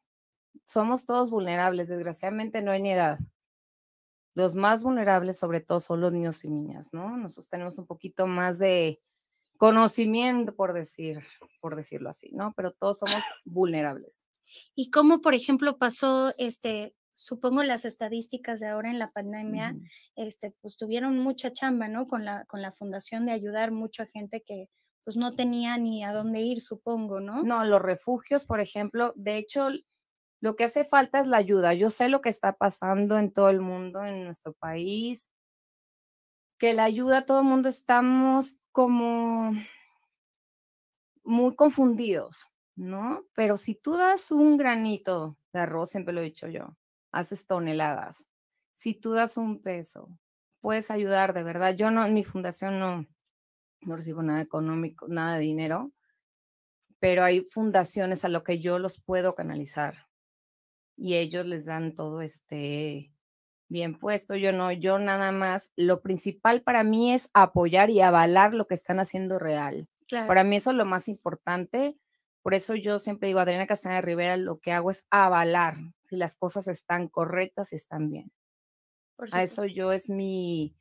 somos 0.63 1.05
todos 1.05 1.29
vulnerables, 1.29 1.87
desgraciadamente 1.87 2.61
no 2.61 2.71
hay 2.71 2.81
ni 2.81 2.91
edad. 2.91 3.19
Los 4.33 4.55
más 4.55 4.83
vulnerables 4.83 5.37
sobre 5.37 5.61
todo 5.61 5.79
son 5.79 6.01
los 6.01 6.13
niños 6.13 6.43
y 6.45 6.49
niñas, 6.49 6.93
¿no? 6.93 7.17
Nosotros 7.17 7.49
tenemos 7.49 7.77
un 7.77 7.87
poquito 7.87 8.27
más 8.27 8.59
de 8.59 9.01
conocimiento, 9.57 10.55
por 10.55 10.73
decir, 10.73 11.19
por 11.59 11.75
decirlo 11.75 12.09
así, 12.09 12.29
¿no? 12.31 12.53
Pero 12.55 12.71
todos 12.73 12.99
somos 12.99 13.15
vulnerables. 13.45 14.27
¿Y 14.75 14.91
cómo, 14.91 15.21
por 15.21 15.33
ejemplo, 15.33 15.77
pasó 15.77 16.33
este, 16.37 16.93
supongo 17.17 17.63
las 17.63 17.83
estadísticas 17.83 18.59
de 18.59 18.67
ahora 18.67 18.91
en 18.91 18.99
la 18.99 19.07
pandemia, 19.07 19.75
este, 20.15 20.51
pues 20.61 20.77
tuvieron 20.77 21.17
mucha 21.17 21.51
chamba, 21.51 21.87
¿no? 21.87 22.05
Con 22.05 22.23
la, 22.23 22.45
con 22.45 22.61
la 22.61 22.71
fundación 22.71 23.25
de 23.25 23.31
ayudar 23.31 23.71
mucha 23.71 24.05
gente 24.05 24.43
que 24.45 24.69
pues 25.03 25.17
no 25.17 25.31
tenía 25.31 25.77
ni 25.77 26.03
a 26.03 26.11
dónde 26.11 26.41
ir, 26.41 26.61
supongo, 26.61 27.19
¿no? 27.19 27.41
No, 27.41 27.63
los 27.63 27.81
refugios, 27.81 28.43
por 28.43 28.59
ejemplo, 28.59 29.13
de 29.15 29.37
hecho, 29.37 29.69
lo 30.39 30.55
que 30.55 30.65
hace 30.65 30.83
falta 30.85 31.19
es 31.19 31.27
la 31.27 31.37
ayuda. 31.37 31.73
Yo 31.73 31.89
sé 31.89 32.09
lo 32.09 32.21
que 32.21 32.29
está 32.29 32.53
pasando 32.53 33.17
en 33.17 33.31
todo 33.31 33.49
el 33.49 33.61
mundo, 33.61 34.03
en 34.05 34.23
nuestro 34.23 34.53
país, 34.53 35.29
que 36.59 36.73
la 36.73 36.83
ayuda, 36.83 37.25
todo 37.25 37.39
el 37.39 37.45
mundo 37.45 37.69
estamos 37.69 38.59
como 38.71 39.51
muy 41.23 41.55
confundidos, 41.55 42.47
¿no? 42.75 43.25
Pero 43.33 43.57
si 43.57 43.75
tú 43.75 43.97
das 43.97 44.31
un 44.31 44.57
granito 44.57 45.37
de 45.53 45.59
arroz, 45.61 45.89
siempre 45.89 46.13
lo 46.13 46.21
he 46.21 46.25
dicho 46.25 46.47
yo, 46.47 46.77
haces 47.11 47.47
toneladas. 47.47 48.27
Si 48.75 48.93
tú 48.93 49.13
das 49.13 49.37
un 49.37 49.61
peso, 49.61 50.09
puedes 50.61 50.91
ayudar 50.91 51.33
de 51.33 51.43
verdad. 51.43 51.75
Yo 51.75 51.91
no, 51.91 52.05
en 52.05 52.13
mi 52.13 52.23
fundación 52.23 52.79
no, 52.79 53.05
no 53.81 53.97
recibo 53.97 54.21
nada 54.21 54.41
económico, 54.41 55.07
nada 55.07 55.35
de 55.35 55.41
dinero, 55.41 55.91
pero 56.99 57.23
hay 57.23 57.41
fundaciones 57.41 58.23
a 58.25 58.29
lo 58.29 58.43
que 58.43 58.59
yo 58.59 58.79
los 58.79 59.01
puedo 59.01 59.35
canalizar 59.35 60.06
y 60.97 61.15
ellos 61.15 61.45
les 61.45 61.65
dan 61.65 61.93
todo 61.93 62.21
este 62.21 63.13
bien 63.69 63.97
puesto. 63.97 64.35
Yo 64.35 64.51
no, 64.51 64.71
yo 64.71 64.99
nada 64.99 65.31
más, 65.31 65.69
lo 65.75 66.01
principal 66.01 66.63
para 66.63 66.83
mí 66.83 67.13
es 67.13 67.29
apoyar 67.33 67.89
y 67.89 68.01
avalar 68.01 68.53
lo 68.53 68.67
que 68.67 68.73
están 68.73 68.99
haciendo 68.99 69.39
real. 69.39 69.87
Para 70.09 70.43
mí 70.43 70.55
eso 70.55 70.71
es 70.71 70.77
lo 70.77 70.85
más 70.85 71.07
importante. 71.07 71.97
Por 72.41 72.53
eso 72.53 72.75
yo 72.75 72.97
siempre 72.97 73.27
digo, 73.27 73.39
Adriana 73.39 73.67
Castañeda 73.67 74.01
Rivera, 74.01 74.37
lo 74.37 74.59
que 74.59 74.71
hago 74.71 74.89
es 74.89 75.05
avalar 75.09 75.75
si 76.05 76.15
las 76.15 76.37
cosas 76.37 76.67
están 76.67 77.09
correctas 77.09 77.73
y 77.73 77.75
están 77.75 78.09
bien. 78.09 78.31
A 79.31 79.43
eso 79.43 79.65
yo 79.65 79.91
es 79.91 80.09
mi, 80.09 80.75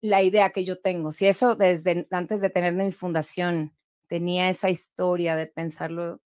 la 0.00 0.22
idea 0.22 0.50
que 0.50 0.64
yo 0.64 0.80
tengo. 0.80 1.12
Si 1.12 1.26
eso 1.26 1.54
desde 1.54 2.08
antes 2.10 2.40
de 2.40 2.50
tener 2.50 2.72
mi 2.72 2.90
fundación 2.92 3.76
tenía 4.08 4.48
esa 4.48 4.70
historia 4.70 5.36
de 5.36 5.46
pensarlo 5.46 6.20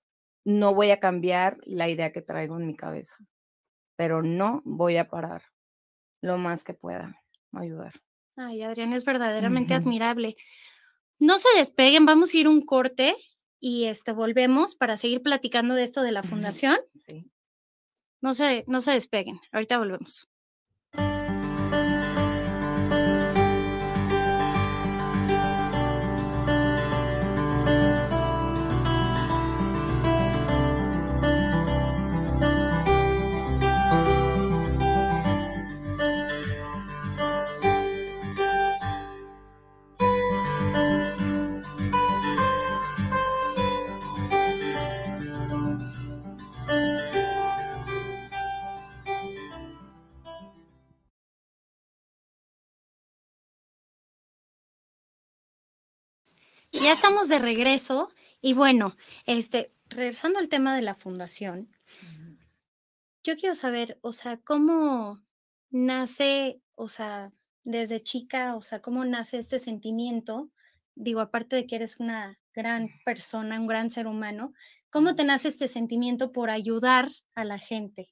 no 0.45 0.75
voy 0.75 0.91
a 0.91 1.01
cambiar 1.01 1.59
la 1.65 1.89
idea 1.89 2.13
que 2.13 2.23
traigo 2.23 2.59
en 2.59 2.67
mi 2.67 2.77
cabeza, 2.77 3.17
pero 3.97 4.23
no 4.23 4.63
voy 4.65 4.97
a 4.97 5.09
parar 5.09 5.43
lo 6.21 6.39
más 6.39 6.65
que 6.65 6.75
pueda 6.75 7.21
ayudar. 7.53 7.93
Ay, 8.37 8.63
Adrián, 8.63 8.93
es 8.93 9.05
verdaderamente 9.05 9.75
admirable. 9.75 10.37
No 11.19 11.39
se 11.39 11.49
despeguen, 11.57 12.05
vamos 12.05 12.35
a 12.35 12.37
ir 12.37 12.49
un 12.49 12.63
corte 12.63 13.15
y 13.61 13.85
este, 13.85 14.13
volvemos 14.13 14.75
para 14.75 14.97
seguir 14.97 15.23
platicando 15.23 15.75
de 15.75 15.85
esto 15.85 16.03
de 16.03 16.13
la 16.13 16.23
fundación. 16.23 16.77
Sí. 17.07 17.31
No 18.21 18.35
se, 18.35 18.65
no 18.67 18.81
se 18.81 18.93
despeguen, 18.93 19.41
ahorita 19.53 19.79
volvemos. 19.79 20.29
Ya 56.83 56.93
estamos 56.93 57.28
de 57.28 57.38
regreso 57.38 58.11
y 58.40 58.52
bueno, 58.52 58.97
este, 59.26 59.73
regresando 59.88 60.40
al 60.40 60.49
tema 60.49 60.75
de 60.75 60.83
la 60.83 60.95
fundación, 60.95 61.71
yo 63.23 63.37
quiero 63.37 63.54
saber, 63.54 63.99
o 64.02 64.12
sea, 64.12 64.38
cómo 64.38 65.23
nace, 65.71 66.61
o 66.75 66.88
sea, 66.88 67.33
desde 67.62 68.00
chica, 68.00 68.57
o 68.57 68.62
sea, 68.62 68.83
cómo 68.83 69.04
nace 69.04 69.38
este 69.38 69.61
sentimiento, 69.61 70.50
digo, 70.97 71.21
aparte 71.21 71.57
de 71.57 71.66
que 71.66 71.76
eres 71.76 72.00
una 72.00 72.38
gran 72.52 72.90
persona, 73.04 73.61
un 73.61 73.69
gran 73.69 73.90
ser 73.90 74.09
humano, 74.09 74.52
¿cómo 74.90 75.14
te 75.14 75.25
nace 75.25 75.49
este 75.49 75.69
sentimiento 75.69 76.33
por 76.33 76.50
ayudar 76.50 77.09
a 77.35 77.45
la 77.45 77.59
gente? 77.59 78.11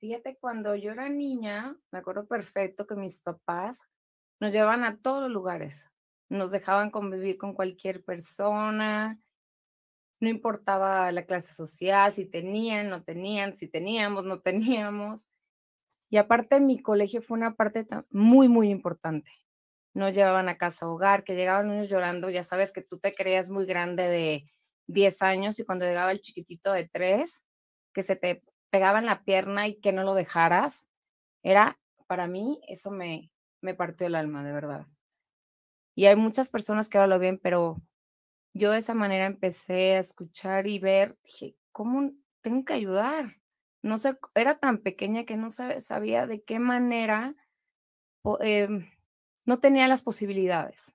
Fíjate, 0.00 0.36
cuando 0.40 0.74
yo 0.74 0.90
era 0.90 1.08
niña, 1.08 1.76
me 1.92 2.00
acuerdo 2.00 2.26
perfecto 2.26 2.86
que 2.86 2.94
mis 2.94 3.20
papás 3.20 3.78
nos 4.40 4.52
llevaban 4.52 4.84
a 4.84 4.98
todos 4.98 5.22
los 5.22 5.30
lugares, 5.30 5.88
nos 6.28 6.50
dejaban 6.50 6.90
convivir 6.90 7.38
con 7.38 7.54
cualquier 7.54 8.04
persona, 8.04 9.18
no 10.20 10.28
importaba 10.28 11.10
la 11.12 11.24
clase 11.24 11.54
social, 11.54 12.14
si 12.14 12.26
tenían, 12.26 12.88
no 12.90 13.04
tenían, 13.04 13.54
si 13.54 13.68
teníamos, 13.68 14.24
no 14.24 14.40
teníamos. 14.42 15.26
Y 16.10 16.16
aparte 16.16 16.60
mi 16.60 16.80
colegio 16.80 17.22
fue 17.22 17.38
una 17.38 17.54
parte 17.54 17.86
muy, 18.10 18.48
muy 18.48 18.70
importante. 18.70 19.30
Nos 19.94 20.14
llevaban 20.14 20.48
a 20.48 20.58
casa 20.58 20.88
hogar, 20.88 21.24
que 21.24 21.34
llegaban 21.34 21.68
niños 21.68 21.88
llorando, 21.88 22.30
ya 22.30 22.44
sabes 22.44 22.72
que 22.72 22.82
tú 22.82 22.98
te 22.98 23.14
creías 23.14 23.50
muy 23.50 23.66
grande 23.66 24.04
de 24.04 24.50
10 24.86 25.22
años 25.22 25.58
y 25.58 25.64
cuando 25.64 25.84
llegaba 25.84 26.12
el 26.12 26.20
chiquitito 26.20 26.72
de 26.72 26.88
3, 26.88 27.44
que 27.92 28.02
se 28.02 28.16
te 28.16 28.42
pegaba 28.70 28.98
en 28.98 29.06
la 29.06 29.24
pierna 29.24 29.68
y 29.68 29.80
que 29.80 29.92
no 29.92 30.04
lo 30.04 30.14
dejaras, 30.14 30.86
era, 31.42 31.78
para 32.06 32.26
mí, 32.26 32.60
eso 32.68 32.90
me, 32.90 33.30
me 33.60 33.74
partió 33.74 34.06
el 34.06 34.14
alma, 34.14 34.44
de 34.44 34.52
verdad. 34.52 34.86
Y 35.98 36.06
hay 36.06 36.14
muchas 36.14 36.48
personas 36.48 36.88
que 36.88 36.96
ahora 36.96 37.08
lo 37.08 37.18
ven, 37.18 37.40
pero 37.42 37.82
yo 38.54 38.70
de 38.70 38.78
esa 38.78 38.94
manera 38.94 39.26
empecé 39.26 39.96
a 39.96 39.98
escuchar 39.98 40.68
y 40.68 40.78
ver, 40.78 41.18
dije, 41.24 41.56
¿cómo 41.72 42.12
tengo 42.40 42.64
que 42.64 42.74
ayudar? 42.74 43.34
No 43.82 43.98
sé, 43.98 44.16
era 44.36 44.60
tan 44.60 44.78
pequeña 44.78 45.24
que 45.24 45.36
no 45.36 45.50
sabía 45.50 46.28
de 46.28 46.44
qué 46.44 46.60
manera, 46.60 47.34
em, 48.38 48.88
no 49.44 49.58
tenía 49.58 49.88
las 49.88 50.04
posibilidades. 50.04 50.94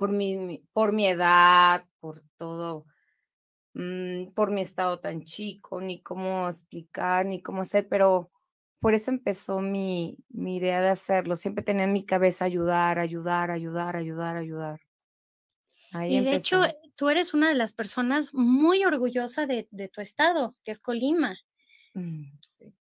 Por 0.00 0.10
mi, 0.10 0.66
por 0.72 0.92
mi 0.92 1.06
edad, 1.06 1.86
por 2.00 2.24
todo, 2.38 2.86
mm, 3.74 4.32
por 4.34 4.50
mi 4.50 4.62
estado 4.62 4.98
tan 4.98 5.22
chico, 5.22 5.80
ni 5.80 6.02
cómo 6.02 6.48
explicar, 6.48 7.24
ni 7.24 7.40
cómo 7.40 7.62
hacer, 7.62 7.86
pero 7.88 8.32
por 8.82 8.92
eso 8.92 9.10
empezó 9.10 9.60
mi, 9.60 10.18
mi 10.28 10.56
idea 10.56 10.82
de 10.82 10.90
hacerlo. 10.90 11.36
Siempre 11.36 11.64
tenía 11.64 11.84
en 11.84 11.92
mi 11.94 12.04
cabeza 12.04 12.44
ayudar, 12.44 12.98
ayudar, 12.98 13.50
ayudar, 13.50 13.96
ayudar, 13.96 14.36
ayudar 14.36 14.80
y 16.08 16.20
de 16.20 16.36
hecho, 16.36 16.62
tú 16.96 17.10
eres 17.10 17.34
una 17.34 17.48
de 17.48 17.54
las 17.54 17.72
personas 17.72 18.32
muy 18.32 18.84
orgullosa 18.84 19.46
de, 19.46 19.68
tu 19.92 20.00
estado, 20.00 20.56
que 20.64 20.72
es 20.72 20.80
Colima. 20.80 21.38
Mm, 21.94 22.24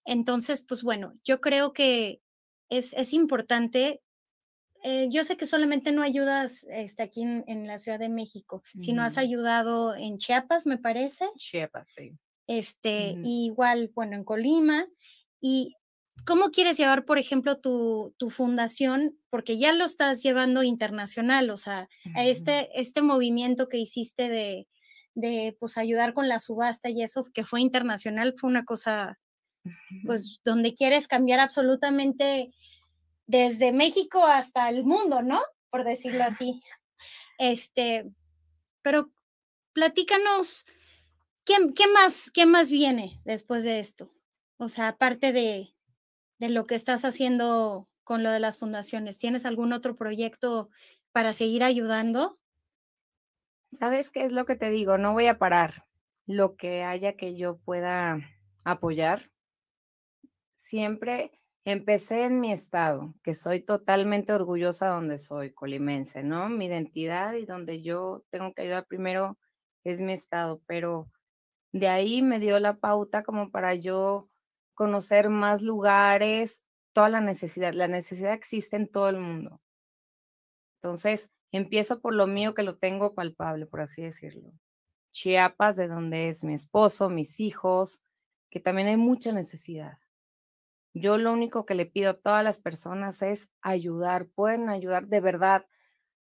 Entonces, 0.06 0.64
pues 0.68 0.84
bueno, 0.84 1.14
yo 1.24 1.40
creo 1.40 1.72
que 1.72 2.22
es, 2.70 2.94
es 2.94 3.14
importante. 3.14 4.02
Eh, 4.84 5.08
yo 5.10 5.24
sé 5.24 5.38
que 5.38 5.46
solamente 5.46 5.92
no 5.92 6.02
ayudas 6.02 6.66
este, 6.70 7.04
aquí 7.04 7.22
en, 7.24 7.68
la 7.68 7.78
Ciudad 7.78 8.00
de 8.00 8.10
México, 8.10 8.64
sino 8.78 9.02
has 9.02 9.18
ayudado 9.18 9.96
en 9.96 10.18
Chiapas, 10.18 10.66
me 10.66 10.78
parece. 10.78 11.26
Chiapas, 11.38 11.90
sí. 11.96 12.18
Este, 12.48 13.16
igual, 13.24 13.92
bueno, 13.94 14.16
en 14.16 14.24
Colima. 14.24 14.88
Y 15.42 15.76
¿Cómo 16.26 16.52
quieres 16.52 16.78
llevar, 16.78 17.06
por 17.06 17.18
ejemplo, 17.18 17.58
tu, 17.58 18.14
fundación? 18.30 19.18
Porque 19.30 19.58
ya 19.58 19.74
lo 19.74 19.86
estás 19.86 20.22
llevando 20.22 20.64
internacional, 20.64 21.50
o 21.50 21.58
sea, 21.58 21.90
este, 22.16 22.70
este 22.80 23.02
movimiento 23.02 23.68
que 23.68 23.78
hiciste 23.78 24.30
de, 24.30 24.68
de, 25.16 25.56
pues, 25.60 25.78
ayudar 25.78 26.14
con 26.14 26.28
la 26.28 26.40
subasta 26.40 26.90
y 26.90 27.02
eso, 27.02 27.24
que 27.34 27.44
fue 27.44 27.62
internacional, 27.62 28.34
fue 28.38 28.50
una 28.50 28.66
cosa, 28.66 29.20
pues, 30.06 30.40
donde 30.44 30.74
quieres 30.74 31.08
cambiar 31.08 31.40
absolutamente 31.40 32.52
desde 33.28 33.72
México 33.72 34.26
hasta 34.26 34.70
el 34.70 34.84
mundo, 34.84 35.22
¿no? 35.22 35.42
Por 35.70 35.84
decirlo 35.84 36.24
así. 36.24 36.62
Este, 37.38 38.06
pero 38.82 39.12
platícanos, 39.74 40.66
¿qué, 41.46 41.56
qué 41.76 41.88
más, 41.88 42.32
¿qué 42.32 42.46
más 42.46 42.72
viene 42.72 43.22
después 43.24 43.64
de 43.64 43.80
esto? 43.80 44.12
O 44.58 44.68
sea, 44.68 44.90
aparte 44.90 45.32
de, 45.32 45.74
de 46.40 46.50
lo 46.50 46.66
que 46.66 46.76
estás 46.76 47.06
haciendo 47.06 47.86
con 48.04 48.24
lo 48.24 48.32
de 48.32 48.40
las 48.40 48.58
fundaciones? 48.58 49.18
¿Tienes 49.18 49.46
algún 49.46 49.74
otro 49.74 49.96
proyecto 49.96 50.70
para 51.12 51.34
seguir 51.34 51.64
ayudando? 51.64 52.34
¿Sabes 53.72 54.10
qué 54.10 54.26
es 54.26 54.32
lo 54.32 54.46
que 54.46 54.56
te 54.56 54.70
digo? 54.70 54.98
No 54.98 55.14
voy 55.14 55.28
a 55.28 55.38
parar. 55.38 55.86
Lo 56.26 56.56
que 56.56 56.84
haya 56.84 57.16
que 57.16 57.36
yo 57.36 57.58
pueda 57.58 58.20
apoyar. 58.64 59.30
Siempre 60.56 61.32
empecé 61.66 62.24
en 62.24 62.40
mi 62.40 62.52
estado, 62.52 63.14
que 63.24 63.34
soy 63.34 63.62
totalmente 63.62 64.34
orgullosa 64.34 64.88
donde 64.88 65.18
soy, 65.18 65.52
colimense, 65.54 66.24
¿no? 66.24 66.50
Mi 66.50 66.66
identidad 66.66 67.34
y 67.34 67.46
donde 67.46 67.82
yo 67.82 68.24
tengo 68.30 68.54
que 68.54 68.64
ayudar 68.64 68.86
primero 68.88 69.38
es 69.84 70.02
mi 70.02 70.14
estado, 70.14 70.62
pero 70.66 71.12
de 71.72 71.88
ahí 71.88 72.22
me 72.22 72.40
dio 72.40 72.60
la 72.60 72.78
pauta 72.78 73.24
como 73.24 73.52
para 73.52 73.76
yo 73.76 74.29
conocer 74.80 75.28
más 75.28 75.62
lugares, 75.62 76.64
toda 76.94 77.10
la 77.10 77.20
necesidad. 77.20 77.74
La 77.74 77.90
necesidad 77.90 78.32
existe 78.32 78.78
en 78.78 78.88
todo 78.88 79.10
el 79.10 79.20
mundo. 79.20 79.60
Entonces, 80.82 81.30
empiezo 81.52 82.00
por 82.00 82.16
lo 82.16 82.28
mío 82.28 82.54
que 82.54 82.64
lo 82.64 82.78
tengo 82.78 83.14
palpable, 83.14 83.66
por 83.66 83.82
así 83.82 84.04
decirlo. 84.04 84.54
Chiapas, 85.12 85.76
de 85.76 85.90
donde 85.90 86.30
es 86.30 86.46
mi 86.46 86.54
esposo, 86.54 87.10
mis 87.10 87.42
hijos, 87.42 88.02
que 88.50 88.62
también 88.62 88.88
hay 88.88 88.96
mucha 88.96 89.34
necesidad. 89.34 89.98
Yo 90.94 91.18
lo 91.18 91.34
único 91.34 91.66
que 91.66 91.76
le 91.76 91.86
pido 91.86 92.12
a 92.12 92.22
todas 92.22 92.46
las 92.46 92.62
personas 92.62 93.22
es 93.22 93.50
ayudar, 93.62 94.28
pueden 94.28 94.70
ayudar 94.70 95.08
de 95.08 95.20
verdad, 95.20 95.66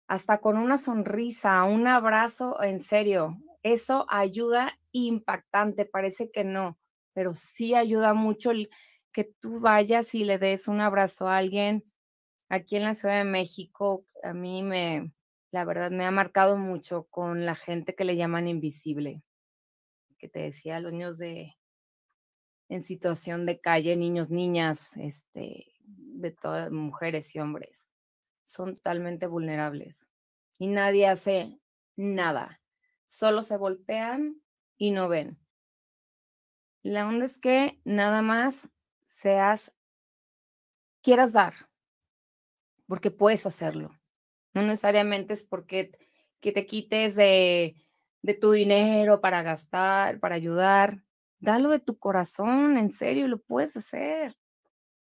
hasta 0.08 0.40
con 0.40 0.58
una 0.58 0.80
sonrisa, 0.80 1.64
un 1.66 1.86
abrazo, 1.86 2.60
en 2.64 2.82
serio, 2.82 3.38
eso 3.62 4.08
ayuda 4.10 4.80
impactante, 4.92 5.86
parece 5.86 6.32
que 6.32 6.44
no, 6.44 6.80
pero 7.14 7.34
sí 7.34 7.76
ayuda 7.76 8.14
mucho 8.14 8.52
el 8.52 8.70
que 9.14 9.26
tú 9.26 9.60
vayas 9.60 10.16
y 10.16 10.24
le 10.24 10.38
des 10.38 10.68
un 10.68 10.82
abrazo 10.82 11.28
a 11.28 11.38
alguien. 11.38 11.84
Aquí 12.50 12.78
en 12.78 12.84
la 12.84 12.94
Ciudad 12.94 13.18
de 13.18 13.24
México, 13.26 14.06
a 14.24 14.34
mí 14.34 14.64
me, 14.64 15.14
la 15.52 15.66
verdad, 15.66 15.92
me 15.92 16.06
ha 16.06 16.12
marcado 16.12 16.58
mucho 16.58 17.08
con 17.10 17.46
la 17.46 17.56
gente 17.56 17.96
que 17.96 18.06
le 18.06 18.16
llaman 18.18 18.48
invisible, 18.48 19.24
que 20.18 20.30
te 20.30 20.40
decía, 20.40 20.80
los 20.80 20.94
niños 20.94 21.18
de, 21.18 21.56
en 22.70 22.84
situación 22.84 23.46
de 23.46 23.60
calle, 23.60 23.96
niños, 23.98 24.30
niñas, 24.30 24.96
este, 24.98 25.74
de 25.84 26.32
todas 26.32 26.72
mujeres 26.72 27.36
y 27.36 27.40
hombres, 27.40 27.90
son 28.46 28.76
totalmente 28.76 29.28
vulnerables 29.28 30.06
y 30.58 30.68
nadie 30.68 31.08
hace 31.08 31.60
nada, 31.96 32.62
solo 33.06 33.44
se 33.44 33.58
golpean 33.58 34.42
y 34.78 34.92
no 34.92 35.10
ven. 35.10 35.40
La 36.84 37.08
onda 37.08 37.26
es 37.26 37.38
que 37.38 37.80
nada 37.84 38.24
más 38.24 38.68
seas, 39.04 39.72
quieras 41.04 41.32
dar, 41.32 41.54
porque 42.88 43.12
puedes 43.12 43.46
hacerlo. 43.46 43.92
No 44.54 44.64
necesariamente 44.64 45.34
es 45.34 45.44
porque 45.44 45.92
que 46.40 46.52
te 46.52 46.66
quites 46.66 47.16
de, 47.16 47.76
de 48.24 48.34
tu 48.34 48.52
dinero 48.52 49.22
para 49.22 49.44
gastar, 49.44 50.20
para 50.20 50.36
ayudar. 50.36 51.04
Dalo 51.40 51.70
de 51.70 51.80
tu 51.80 52.00
corazón, 52.00 52.78
en 52.78 52.92
serio, 52.92 53.28
lo 53.28 53.40
puedes 53.40 53.78
hacer. 53.78 54.36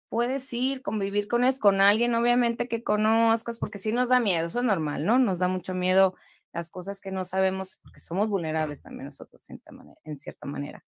Puedes 0.08 0.50
ir, 0.54 0.80
convivir 0.80 1.28
con 1.28 1.44
eso, 1.44 1.60
con 1.60 1.82
alguien, 1.82 2.14
obviamente 2.14 2.66
que 2.66 2.82
conozcas, 2.82 3.58
porque 3.58 3.76
sí 3.76 3.92
nos 3.92 4.08
da 4.08 4.20
miedo, 4.20 4.46
eso 4.46 4.60
es 4.60 4.64
normal, 4.64 5.04
¿no? 5.04 5.18
Nos 5.18 5.38
da 5.38 5.48
mucho 5.48 5.74
miedo 5.74 6.14
las 6.54 6.70
cosas 6.70 7.02
que 7.02 7.10
no 7.10 7.26
sabemos, 7.26 7.78
porque 7.82 8.00
somos 8.00 8.30
vulnerables 8.30 8.82
también 8.82 9.04
nosotros 9.04 9.46
en 9.50 10.18
cierta 10.18 10.46
manera 10.46 10.82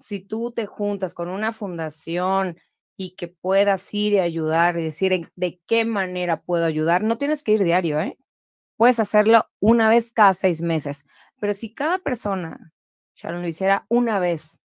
si 0.00 0.20
tú 0.20 0.52
te 0.52 0.66
juntas 0.66 1.14
con 1.14 1.28
una 1.28 1.52
fundación 1.52 2.58
y 2.96 3.14
que 3.16 3.28
puedas 3.28 3.92
ir 3.94 4.14
y 4.14 4.18
ayudar 4.18 4.78
y 4.78 4.84
decir 4.84 5.30
de 5.36 5.60
qué 5.66 5.84
manera 5.84 6.42
puedo 6.42 6.64
ayudar, 6.64 7.02
no 7.02 7.18
tienes 7.18 7.42
que 7.42 7.52
ir 7.52 7.62
diario, 7.62 8.00
¿eh? 8.00 8.18
Puedes 8.76 8.98
hacerlo 8.98 9.46
una 9.60 9.88
vez 9.90 10.10
cada 10.12 10.34
seis 10.34 10.62
meses, 10.62 11.04
pero 11.38 11.52
si 11.54 11.74
cada 11.74 11.98
persona, 11.98 12.72
Sharon, 13.14 13.42
lo 13.42 13.48
hiciera 13.48 13.84
una 13.88 14.18
vez 14.18 14.58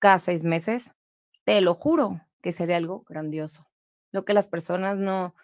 cada 0.00 0.18
seis 0.18 0.42
meses, 0.42 0.90
te 1.44 1.60
lo 1.60 1.74
juro 1.74 2.20
que 2.42 2.52
sería 2.52 2.76
algo 2.76 3.04
grandioso. 3.08 3.66
Lo 4.10 4.24
que 4.24 4.34
las 4.34 4.48
personas 4.48 4.98
no, 4.98 5.34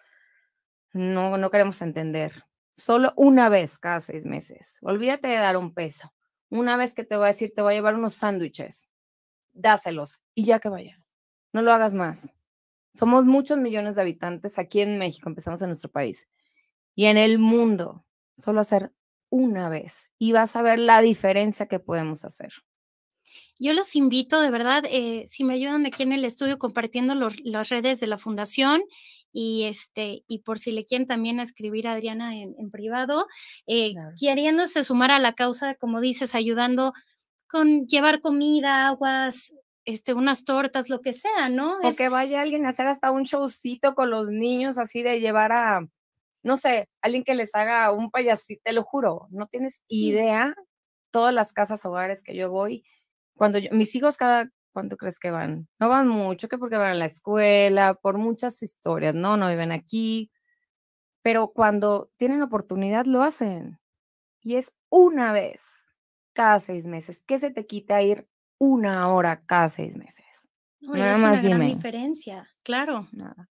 no, 0.93 1.37
no 1.37 1.51
queremos 1.51 1.81
entender. 1.81 2.43
Solo 2.73 3.13
una 3.15 3.49
vez 3.49 3.79
cada 3.79 3.99
seis 3.99 4.25
meses. 4.25 4.77
Olvídate 4.81 5.27
de 5.27 5.35
dar 5.35 5.57
un 5.57 5.73
peso. 5.73 6.13
Una 6.49 6.77
vez 6.77 6.93
que 6.93 7.03
te 7.03 7.15
voy 7.15 7.25
a 7.25 7.27
decir, 7.27 7.53
te 7.55 7.61
voy 7.61 7.73
a 7.73 7.77
llevar 7.77 7.95
unos 7.95 8.13
sándwiches 8.13 8.90
dáselos 9.53 10.21
y 10.33 10.45
ya 10.45 10.59
que 10.59 10.69
vaya. 10.69 10.97
No 11.53 11.61
lo 11.61 11.73
hagas 11.73 11.93
más. 11.93 12.29
Somos 12.93 13.25
muchos 13.25 13.57
millones 13.57 13.95
de 13.95 14.01
habitantes 14.01 14.59
aquí 14.59 14.81
en 14.81 14.97
México, 14.97 15.29
empezamos 15.29 15.61
en 15.61 15.69
nuestro 15.69 15.89
país. 15.89 16.29
Y 16.95 17.05
en 17.05 17.17
el 17.17 17.39
mundo, 17.39 18.05
solo 18.37 18.61
hacer 18.61 18.91
una 19.29 19.69
vez 19.69 20.11
y 20.19 20.33
vas 20.33 20.55
a 20.55 20.61
ver 20.61 20.77
la 20.77 21.01
diferencia 21.01 21.67
que 21.67 21.79
podemos 21.79 22.25
hacer. 22.25 22.51
Yo 23.59 23.73
los 23.73 23.95
invito, 23.95 24.41
de 24.41 24.49
verdad, 24.49 24.83
eh, 24.89 25.25
si 25.27 25.43
me 25.43 25.53
ayudan 25.53 25.85
aquí 25.85 26.03
en 26.03 26.11
el 26.11 26.25
estudio 26.25 26.57
compartiendo 26.57 27.15
las 27.15 27.69
redes 27.69 27.99
de 27.99 28.07
la 28.07 28.17
fundación 28.17 28.81
y 29.31 29.63
este 29.63 30.23
y 30.27 30.39
por 30.39 30.59
si 30.59 30.71
le 30.71 30.83
quieren 30.83 31.07
también 31.07 31.39
escribir 31.39 31.87
a 31.87 31.93
Adriana 31.93 32.35
en, 32.35 32.69
privado, 32.71 33.27
eh, 33.67 33.93
queriéndose 34.19 34.83
sumar 34.83 35.11
a 35.11 35.19
la 35.19 35.33
causa, 35.33 35.75
como 35.75 36.01
dices, 36.01 36.35
ayudando 36.35 36.91
con 37.51 37.85
llevar 37.87 38.21
comida, 38.21 38.87
aguas, 38.87 39.53
este, 39.85 40.13
unas 40.13 40.45
tortas, 40.45 40.89
lo 40.89 41.01
que 41.01 41.13
sea, 41.13 41.49
¿no? 41.49 41.79
O 41.83 41.93
que 41.93 42.09
vaya 42.09 42.41
alguien 42.41 42.65
a 42.65 42.69
hacer 42.69 42.87
hasta 42.87 43.11
un 43.11 43.23
showcito 43.23 43.93
con 43.93 44.09
los 44.09 44.29
niños, 44.29 44.77
así 44.77 45.03
de 45.03 45.19
llevar 45.19 45.51
a, 45.51 45.81
no 46.43 46.57
sé, 46.57 46.87
alguien 47.01 47.23
que 47.23 47.35
les 47.35 47.53
haga 47.53 47.91
un 47.91 48.09
payasito, 48.09 48.61
te 48.63 48.73
lo 48.73 48.83
juro, 48.83 49.27
no 49.31 49.47
tienes 49.47 49.81
idea, 49.87 50.55
todas 51.11 51.33
las 51.33 51.51
casas 51.51 51.85
hogares 51.85 52.23
que 52.23 52.35
yo 52.35 52.49
voy, 52.49 52.85
cuando 53.35 53.59
mis 53.71 53.93
hijos 53.95 54.17
cada, 54.17 54.49
¿cuánto 54.71 54.95
crees 54.97 55.19
que 55.19 55.31
van? 55.31 55.67
No 55.79 55.89
van 55.89 56.07
mucho, 56.07 56.47
que 56.47 56.57
porque 56.57 56.77
van 56.77 56.91
a 56.91 56.95
la 56.95 57.05
escuela, 57.05 57.95
por 57.95 58.17
muchas 58.17 58.63
historias, 58.63 59.13
no, 59.13 59.35
no 59.35 59.49
viven 59.49 59.71
aquí, 59.71 60.31
pero 61.21 61.49
cuando 61.49 62.11
tienen 62.17 62.41
oportunidad 62.41 63.05
lo 63.05 63.23
hacen. 63.23 63.79
Y 64.41 64.55
es 64.55 64.73
una 64.89 65.33
vez 65.33 65.80
cada 66.33 66.59
seis 66.59 66.87
meses. 66.87 67.23
¿Qué 67.25 67.37
se 67.37 67.51
te 67.51 67.65
quita 67.65 68.01
ir 68.01 68.27
una 68.57 69.11
hora 69.13 69.43
cada 69.45 69.69
seis 69.69 69.95
meses? 69.95 70.25
Nada 70.81 71.11
es 71.11 71.21
más 71.21 71.39
una 71.39 71.41
gran 71.41 71.67
diferencia, 71.67 72.49
claro. 72.63 73.07
Nada. 73.11 73.49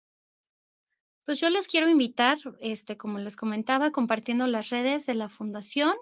Pues 1.25 1.41
yo 1.41 1.51
les 1.51 1.69
quiero 1.69 1.91
invitar, 1.91 2.39
este, 2.59 2.97
como 2.97 3.19
les 3.19 3.37
comentaba, 3.37 3.91
compartiendo 3.91 4.47
las 4.47 4.71
redes 4.71 5.05
de 5.05 5.15
la 5.15 5.29
fundación 5.29 5.95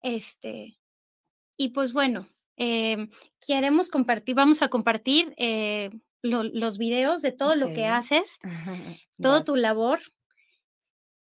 Este, 0.00 0.78
y 1.56 1.70
pues 1.70 1.92
bueno, 1.92 2.28
em, 2.56 3.10
queremos 3.44 3.90
compartir, 3.90 4.36
vamos 4.36 4.62
a 4.62 4.68
compartir 4.68 5.34
eh, 5.38 5.90
los 6.22 6.78
videos 6.78 7.20
de 7.20 7.32
todo 7.32 7.56
lo 7.56 7.72
que 7.72 7.86
haces, 7.86 8.38
todo 9.20 9.42
tu 9.42 9.56
labor. 9.56 10.00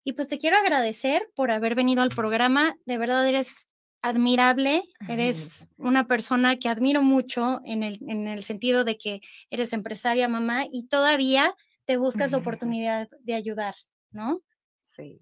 Y 0.04 0.12
pues 0.12 0.28
te 0.28 0.38
quiero 0.38 0.58
agradecer 0.58 1.30
por 1.34 1.50
haber 1.50 1.74
venido 1.74 2.02
al 2.02 2.10
programa. 2.10 2.76
De 2.84 2.98
verdad 2.98 3.26
eres 3.26 3.66
admirable, 4.02 4.82
eres 5.08 5.68
una 5.76 6.06
persona 6.06 6.56
que 6.56 6.68
admiro 6.68 7.02
mucho 7.02 7.60
en 7.64 7.82
el, 7.82 7.98
en 8.08 8.28
el 8.28 8.42
sentido 8.42 8.84
de 8.84 8.96
que 8.96 9.20
eres 9.50 9.72
empresaria, 9.72 10.28
mamá, 10.28 10.64
y 10.70 10.86
todavía 10.88 11.54
te 11.84 11.96
buscas 11.96 12.30
la 12.30 12.38
oportunidad 12.38 13.08
de 13.20 13.34
ayudar, 13.34 13.74
¿no? 14.10 14.42
Sí. 14.82 15.20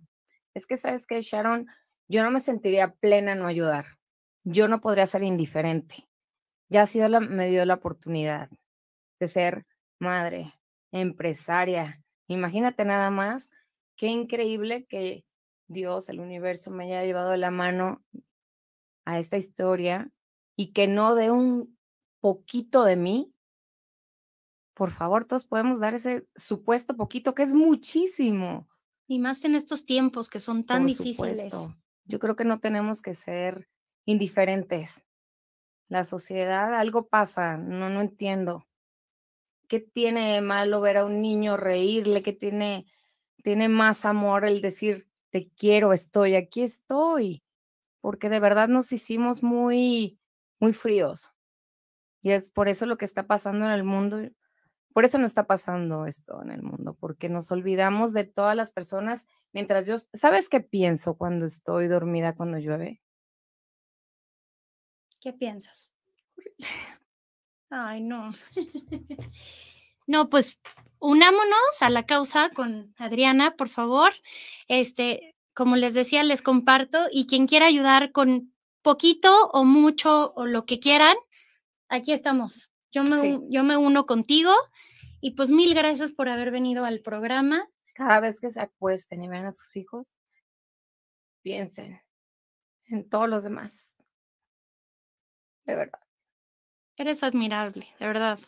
Es 0.54 0.66
que, 0.66 0.76
¿sabes 0.76 1.06
que 1.06 1.20
Sharon? 1.20 1.66
Yo 2.08 2.22
no 2.22 2.30
me 2.30 2.40
sentiría 2.40 2.94
plena 2.94 3.32
en 3.32 3.40
no 3.40 3.46
ayudar. 3.46 3.86
Yo 4.44 4.68
no 4.68 4.80
podría 4.80 5.06
ser 5.06 5.22
indiferente. 5.22 6.08
Ya 6.68 6.82
ha 6.82 6.86
sido 6.86 7.08
la, 7.08 7.20
me 7.20 7.48
dio 7.48 7.64
la 7.64 7.74
oportunidad 7.74 8.48
de 9.18 9.28
ser 9.28 9.66
madre, 9.98 10.54
empresaria. 10.92 12.02
Imagínate 12.28 12.84
nada 12.84 13.10
más, 13.10 13.50
qué 13.96 14.06
increíble 14.06 14.86
que 14.86 15.24
Dios, 15.66 16.08
el 16.08 16.20
universo, 16.20 16.70
me 16.70 16.84
haya 16.84 17.04
llevado 17.04 17.30
de 17.30 17.38
la 17.38 17.50
mano 17.50 18.02
a 19.08 19.18
esta 19.18 19.38
historia 19.38 20.12
y 20.54 20.72
que 20.72 20.86
no 20.86 21.14
de 21.14 21.30
un 21.30 21.78
poquito 22.20 22.84
de 22.84 22.96
mí. 22.96 23.34
Por 24.74 24.90
favor, 24.90 25.24
todos 25.24 25.46
podemos 25.46 25.80
dar 25.80 25.94
ese 25.94 26.28
supuesto 26.36 26.94
poquito, 26.94 27.34
que 27.34 27.42
es 27.42 27.54
muchísimo. 27.54 28.68
Y 29.06 29.18
más 29.18 29.44
en 29.46 29.54
estos 29.54 29.86
tiempos 29.86 30.28
que 30.28 30.40
son 30.40 30.64
tan 30.64 30.84
difíciles. 30.84 31.54
Yo 32.04 32.18
creo 32.18 32.36
que 32.36 32.44
no 32.44 32.60
tenemos 32.60 33.00
que 33.00 33.14
ser 33.14 33.66
indiferentes. 34.04 35.02
La 35.88 36.04
sociedad, 36.04 36.74
algo 36.74 37.08
pasa, 37.08 37.56
no, 37.56 37.88
no 37.88 38.02
entiendo. 38.02 38.66
¿Qué 39.68 39.80
tiene 39.80 40.42
malo 40.42 40.82
ver 40.82 40.98
a 40.98 41.06
un 41.06 41.22
niño 41.22 41.56
reírle? 41.56 42.20
¿Qué 42.20 42.34
tiene, 42.34 42.84
tiene 43.42 43.70
más 43.70 44.04
amor 44.04 44.44
el 44.44 44.60
decir, 44.60 45.08
te 45.30 45.48
quiero, 45.56 45.94
estoy, 45.94 46.34
aquí 46.34 46.60
estoy? 46.60 47.42
Porque 48.00 48.28
de 48.28 48.40
verdad 48.40 48.68
nos 48.68 48.92
hicimos 48.92 49.42
muy, 49.42 50.18
muy 50.60 50.72
fríos. 50.72 51.32
Y 52.22 52.30
es 52.30 52.50
por 52.50 52.68
eso 52.68 52.86
lo 52.86 52.98
que 52.98 53.04
está 53.04 53.26
pasando 53.26 53.64
en 53.66 53.72
el 53.72 53.84
mundo. 53.84 54.20
Por 54.92 55.04
eso 55.04 55.18
no 55.18 55.26
está 55.26 55.46
pasando 55.46 56.06
esto 56.06 56.42
en 56.42 56.50
el 56.50 56.62
mundo, 56.62 56.96
porque 56.98 57.28
nos 57.28 57.52
olvidamos 57.52 58.12
de 58.12 58.24
todas 58.24 58.56
las 58.56 58.72
personas 58.72 59.28
mientras 59.52 59.86
yo, 59.86 59.96
¿sabes 60.14 60.48
qué 60.48 60.60
pienso 60.60 61.16
cuando 61.16 61.46
estoy 61.46 61.86
dormida 61.86 62.34
cuando 62.34 62.58
llueve? 62.58 63.00
¿Qué 65.20 65.32
piensas? 65.32 65.92
Ay, 67.70 68.00
no. 68.00 68.32
no, 70.06 70.28
pues 70.30 70.58
unámonos 71.00 71.82
a 71.82 71.90
la 71.90 72.06
causa 72.06 72.50
con 72.50 72.94
Adriana, 72.98 73.56
por 73.56 73.68
favor. 73.68 74.12
Este, 74.68 75.36
como 75.58 75.74
les 75.74 75.92
decía, 75.92 76.22
les 76.22 76.40
comparto 76.40 77.08
y 77.10 77.26
quien 77.26 77.48
quiera 77.48 77.66
ayudar 77.66 78.12
con 78.12 78.54
poquito 78.80 79.50
o 79.50 79.64
mucho 79.64 80.32
o 80.34 80.46
lo 80.46 80.64
que 80.66 80.78
quieran, 80.78 81.16
aquí 81.88 82.12
estamos. 82.12 82.70
Yo 82.92 83.02
me, 83.02 83.40
yo 83.50 83.64
me 83.64 83.76
uno 83.76 84.06
contigo 84.06 84.52
y 85.20 85.32
pues 85.32 85.50
mil 85.50 85.74
gracias 85.74 86.12
por 86.12 86.28
haber 86.28 86.52
venido 86.52 86.84
al 86.84 87.00
programa. 87.00 87.68
Cada 87.94 88.20
vez 88.20 88.38
que 88.38 88.50
se 88.50 88.60
acuesten 88.60 89.20
y 89.20 89.26
vean 89.26 89.46
a 89.46 89.52
sus 89.52 89.74
hijos, 89.74 90.14
piensen 91.42 92.00
en 92.86 93.08
todos 93.08 93.28
los 93.28 93.42
demás. 93.42 93.96
De 95.64 95.74
verdad. 95.74 96.00
Eres 96.96 97.24
admirable, 97.24 97.88
de 97.98 98.06
verdad. 98.06 98.38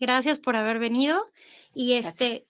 Gracias 0.00 0.40
por 0.40 0.56
haber 0.56 0.78
venido. 0.78 1.22
Y 1.74 1.92
este, 1.92 2.46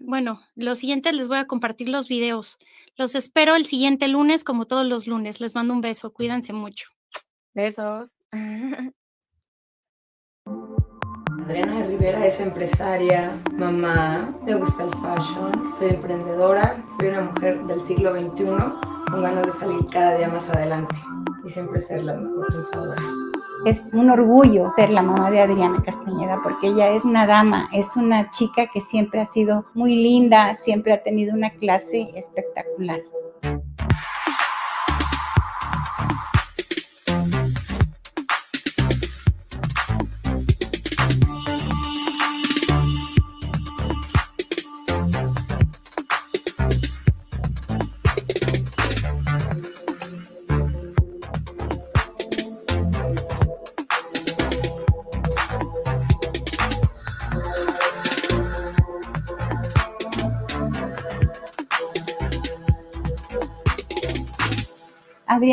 bueno, 0.00 0.40
lo 0.54 0.74
siguiente 0.74 1.12
les 1.12 1.28
voy 1.28 1.38
a 1.38 1.46
compartir 1.46 1.88
los 1.88 2.08
videos. 2.08 2.58
Los 2.96 3.14
espero 3.14 3.56
el 3.56 3.66
siguiente 3.66 4.08
lunes, 4.08 4.44
como 4.44 4.66
todos 4.66 4.86
los 4.86 5.06
lunes. 5.06 5.40
Les 5.40 5.54
mando 5.54 5.74
un 5.74 5.80
beso. 5.80 6.12
Cuídense 6.12 6.52
mucho. 6.52 6.88
Besos. 7.54 8.10
Adriana 11.48 11.82
Rivera 11.84 12.26
es 12.26 12.40
empresaria, 12.40 13.42
mamá, 13.54 14.30
le 14.44 14.54
gusta 14.54 14.84
el 14.84 14.90
fashion, 15.00 15.72
soy 15.78 15.90
emprendedora, 15.90 16.84
soy 16.98 17.08
una 17.08 17.22
mujer 17.22 17.64
del 17.64 17.80
siglo 17.86 18.12
XXI 18.12 18.44
con 19.10 19.22
ganas 19.22 19.46
de 19.46 19.52
salir 19.52 19.86
cada 19.90 20.18
día 20.18 20.28
más 20.28 20.46
adelante 20.50 20.94
y 21.46 21.48
siempre 21.48 21.80
ser 21.80 22.04
la 22.04 22.14
mejor 22.16 22.48
triunfadora. 22.48 23.27
Es 23.64 23.92
un 23.92 24.08
orgullo 24.08 24.72
ser 24.76 24.90
la 24.90 25.02
mamá 25.02 25.30
de 25.30 25.40
Adriana 25.40 25.82
Castañeda 25.84 26.40
porque 26.42 26.68
ella 26.68 26.90
es 26.90 27.04
una 27.04 27.26
dama, 27.26 27.68
es 27.72 27.96
una 27.96 28.30
chica 28.30 28.68
que 28.72 28.80
siempre 28.80 29.20
ha 29.20 29.26
sido 29.26 29.66
muy 29.74 29.96
linda, 29.96 30.54
siempre 30.54 30.92
ha 30.92 31.02
tenido 31.02 31.34
una 31.34 31.50
clase 31.50 32.08
espectacular. 32.14 33.00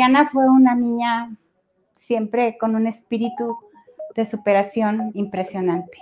Adriana 0.06 0.30
fue 0.30 0.48
una 0.48 0.76
niña 0.76 1.36
siempre 1.96 2.56
con 2.58 2.76
un 2.76 2.86
espíritu 2.86 3.58
de 4.14 4.24
superación 4.24 5.10
impresionante. 5.14 5.98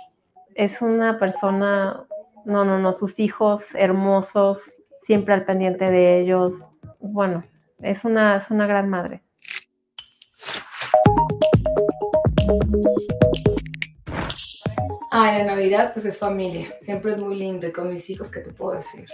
Es 0.53 0.79
una 0.83 1.17
persona, 1.17 2.05
no, 2.45 2.63
no, 2.65 2.77
no, 2.77 2.93
sus 2.93 3.19
hijos 3.19 3.63
hermosos, 3.73 4.75
siempre 5.01 5.33
al 5.33 5.43
pendiente 5.43 5.85
de 5.85 6.21
ellos. 6.21 6.53
Bueno, 6.99 7.41
es 7.81 8.05
una, 8.05 8.37
es 8.37 8.51
una 8.51 8.67
gran 8.67 8.91
madre. 8.91 9.23
Ah, 15.09 15.35
la 15.35 15.45
Navidad 15.45 15.93
pues 15.93 16.05
es 16.05 16.19
familia, 16.19 16.75
siempre 16.81 17.13
es 17.13 17.17
muy 17.17 17.37
lindo 17.37 17.65
y 17.65 17.71
con 17.71 17.89
mis 17.89 18.07
hijos, 18.11 18.29
¿qué 18.29 18.41
te 18.41 18.53
puedo 18.53 18.75
decir? 18.75 19.07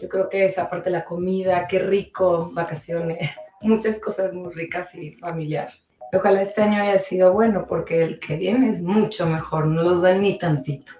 Yo 0.00 0.08
creo 0.08 0.30
que 0.30 0.46
esa 0.46 0.70
parte 0.70 0.88
de 0.88 0.96
la 0.96 1.04
comida, 1.04 1.66
qué 1.66 1.78
rico, 1.78 2.50
vacaciones 2.54 3.32
muchas 3.60 4.00
cosas 4.00 4.32
muy 4.32 4.52
ricas 4.52 4.94
y 4.94 5.12
familiar. 5.12 5.70
Ojalá 6.12 6.42
este 6.42 6.62
año 6.62 6.80
haya 6.80 6.98
sido 6.98 7.32
bueno 7.32 7.66
porque 7.68 8.02
el 8.02 8.20
que 8.20 8.36
viene 8.36 8.70
es 8.70 8.82
mucho 8.82 9.26
mejor, 9.26 9.66
no 9.66 9.82
los 9.82 10.02
dan 10.02 10.20
ni 10.20 10.38
tantito. 10.38 10.92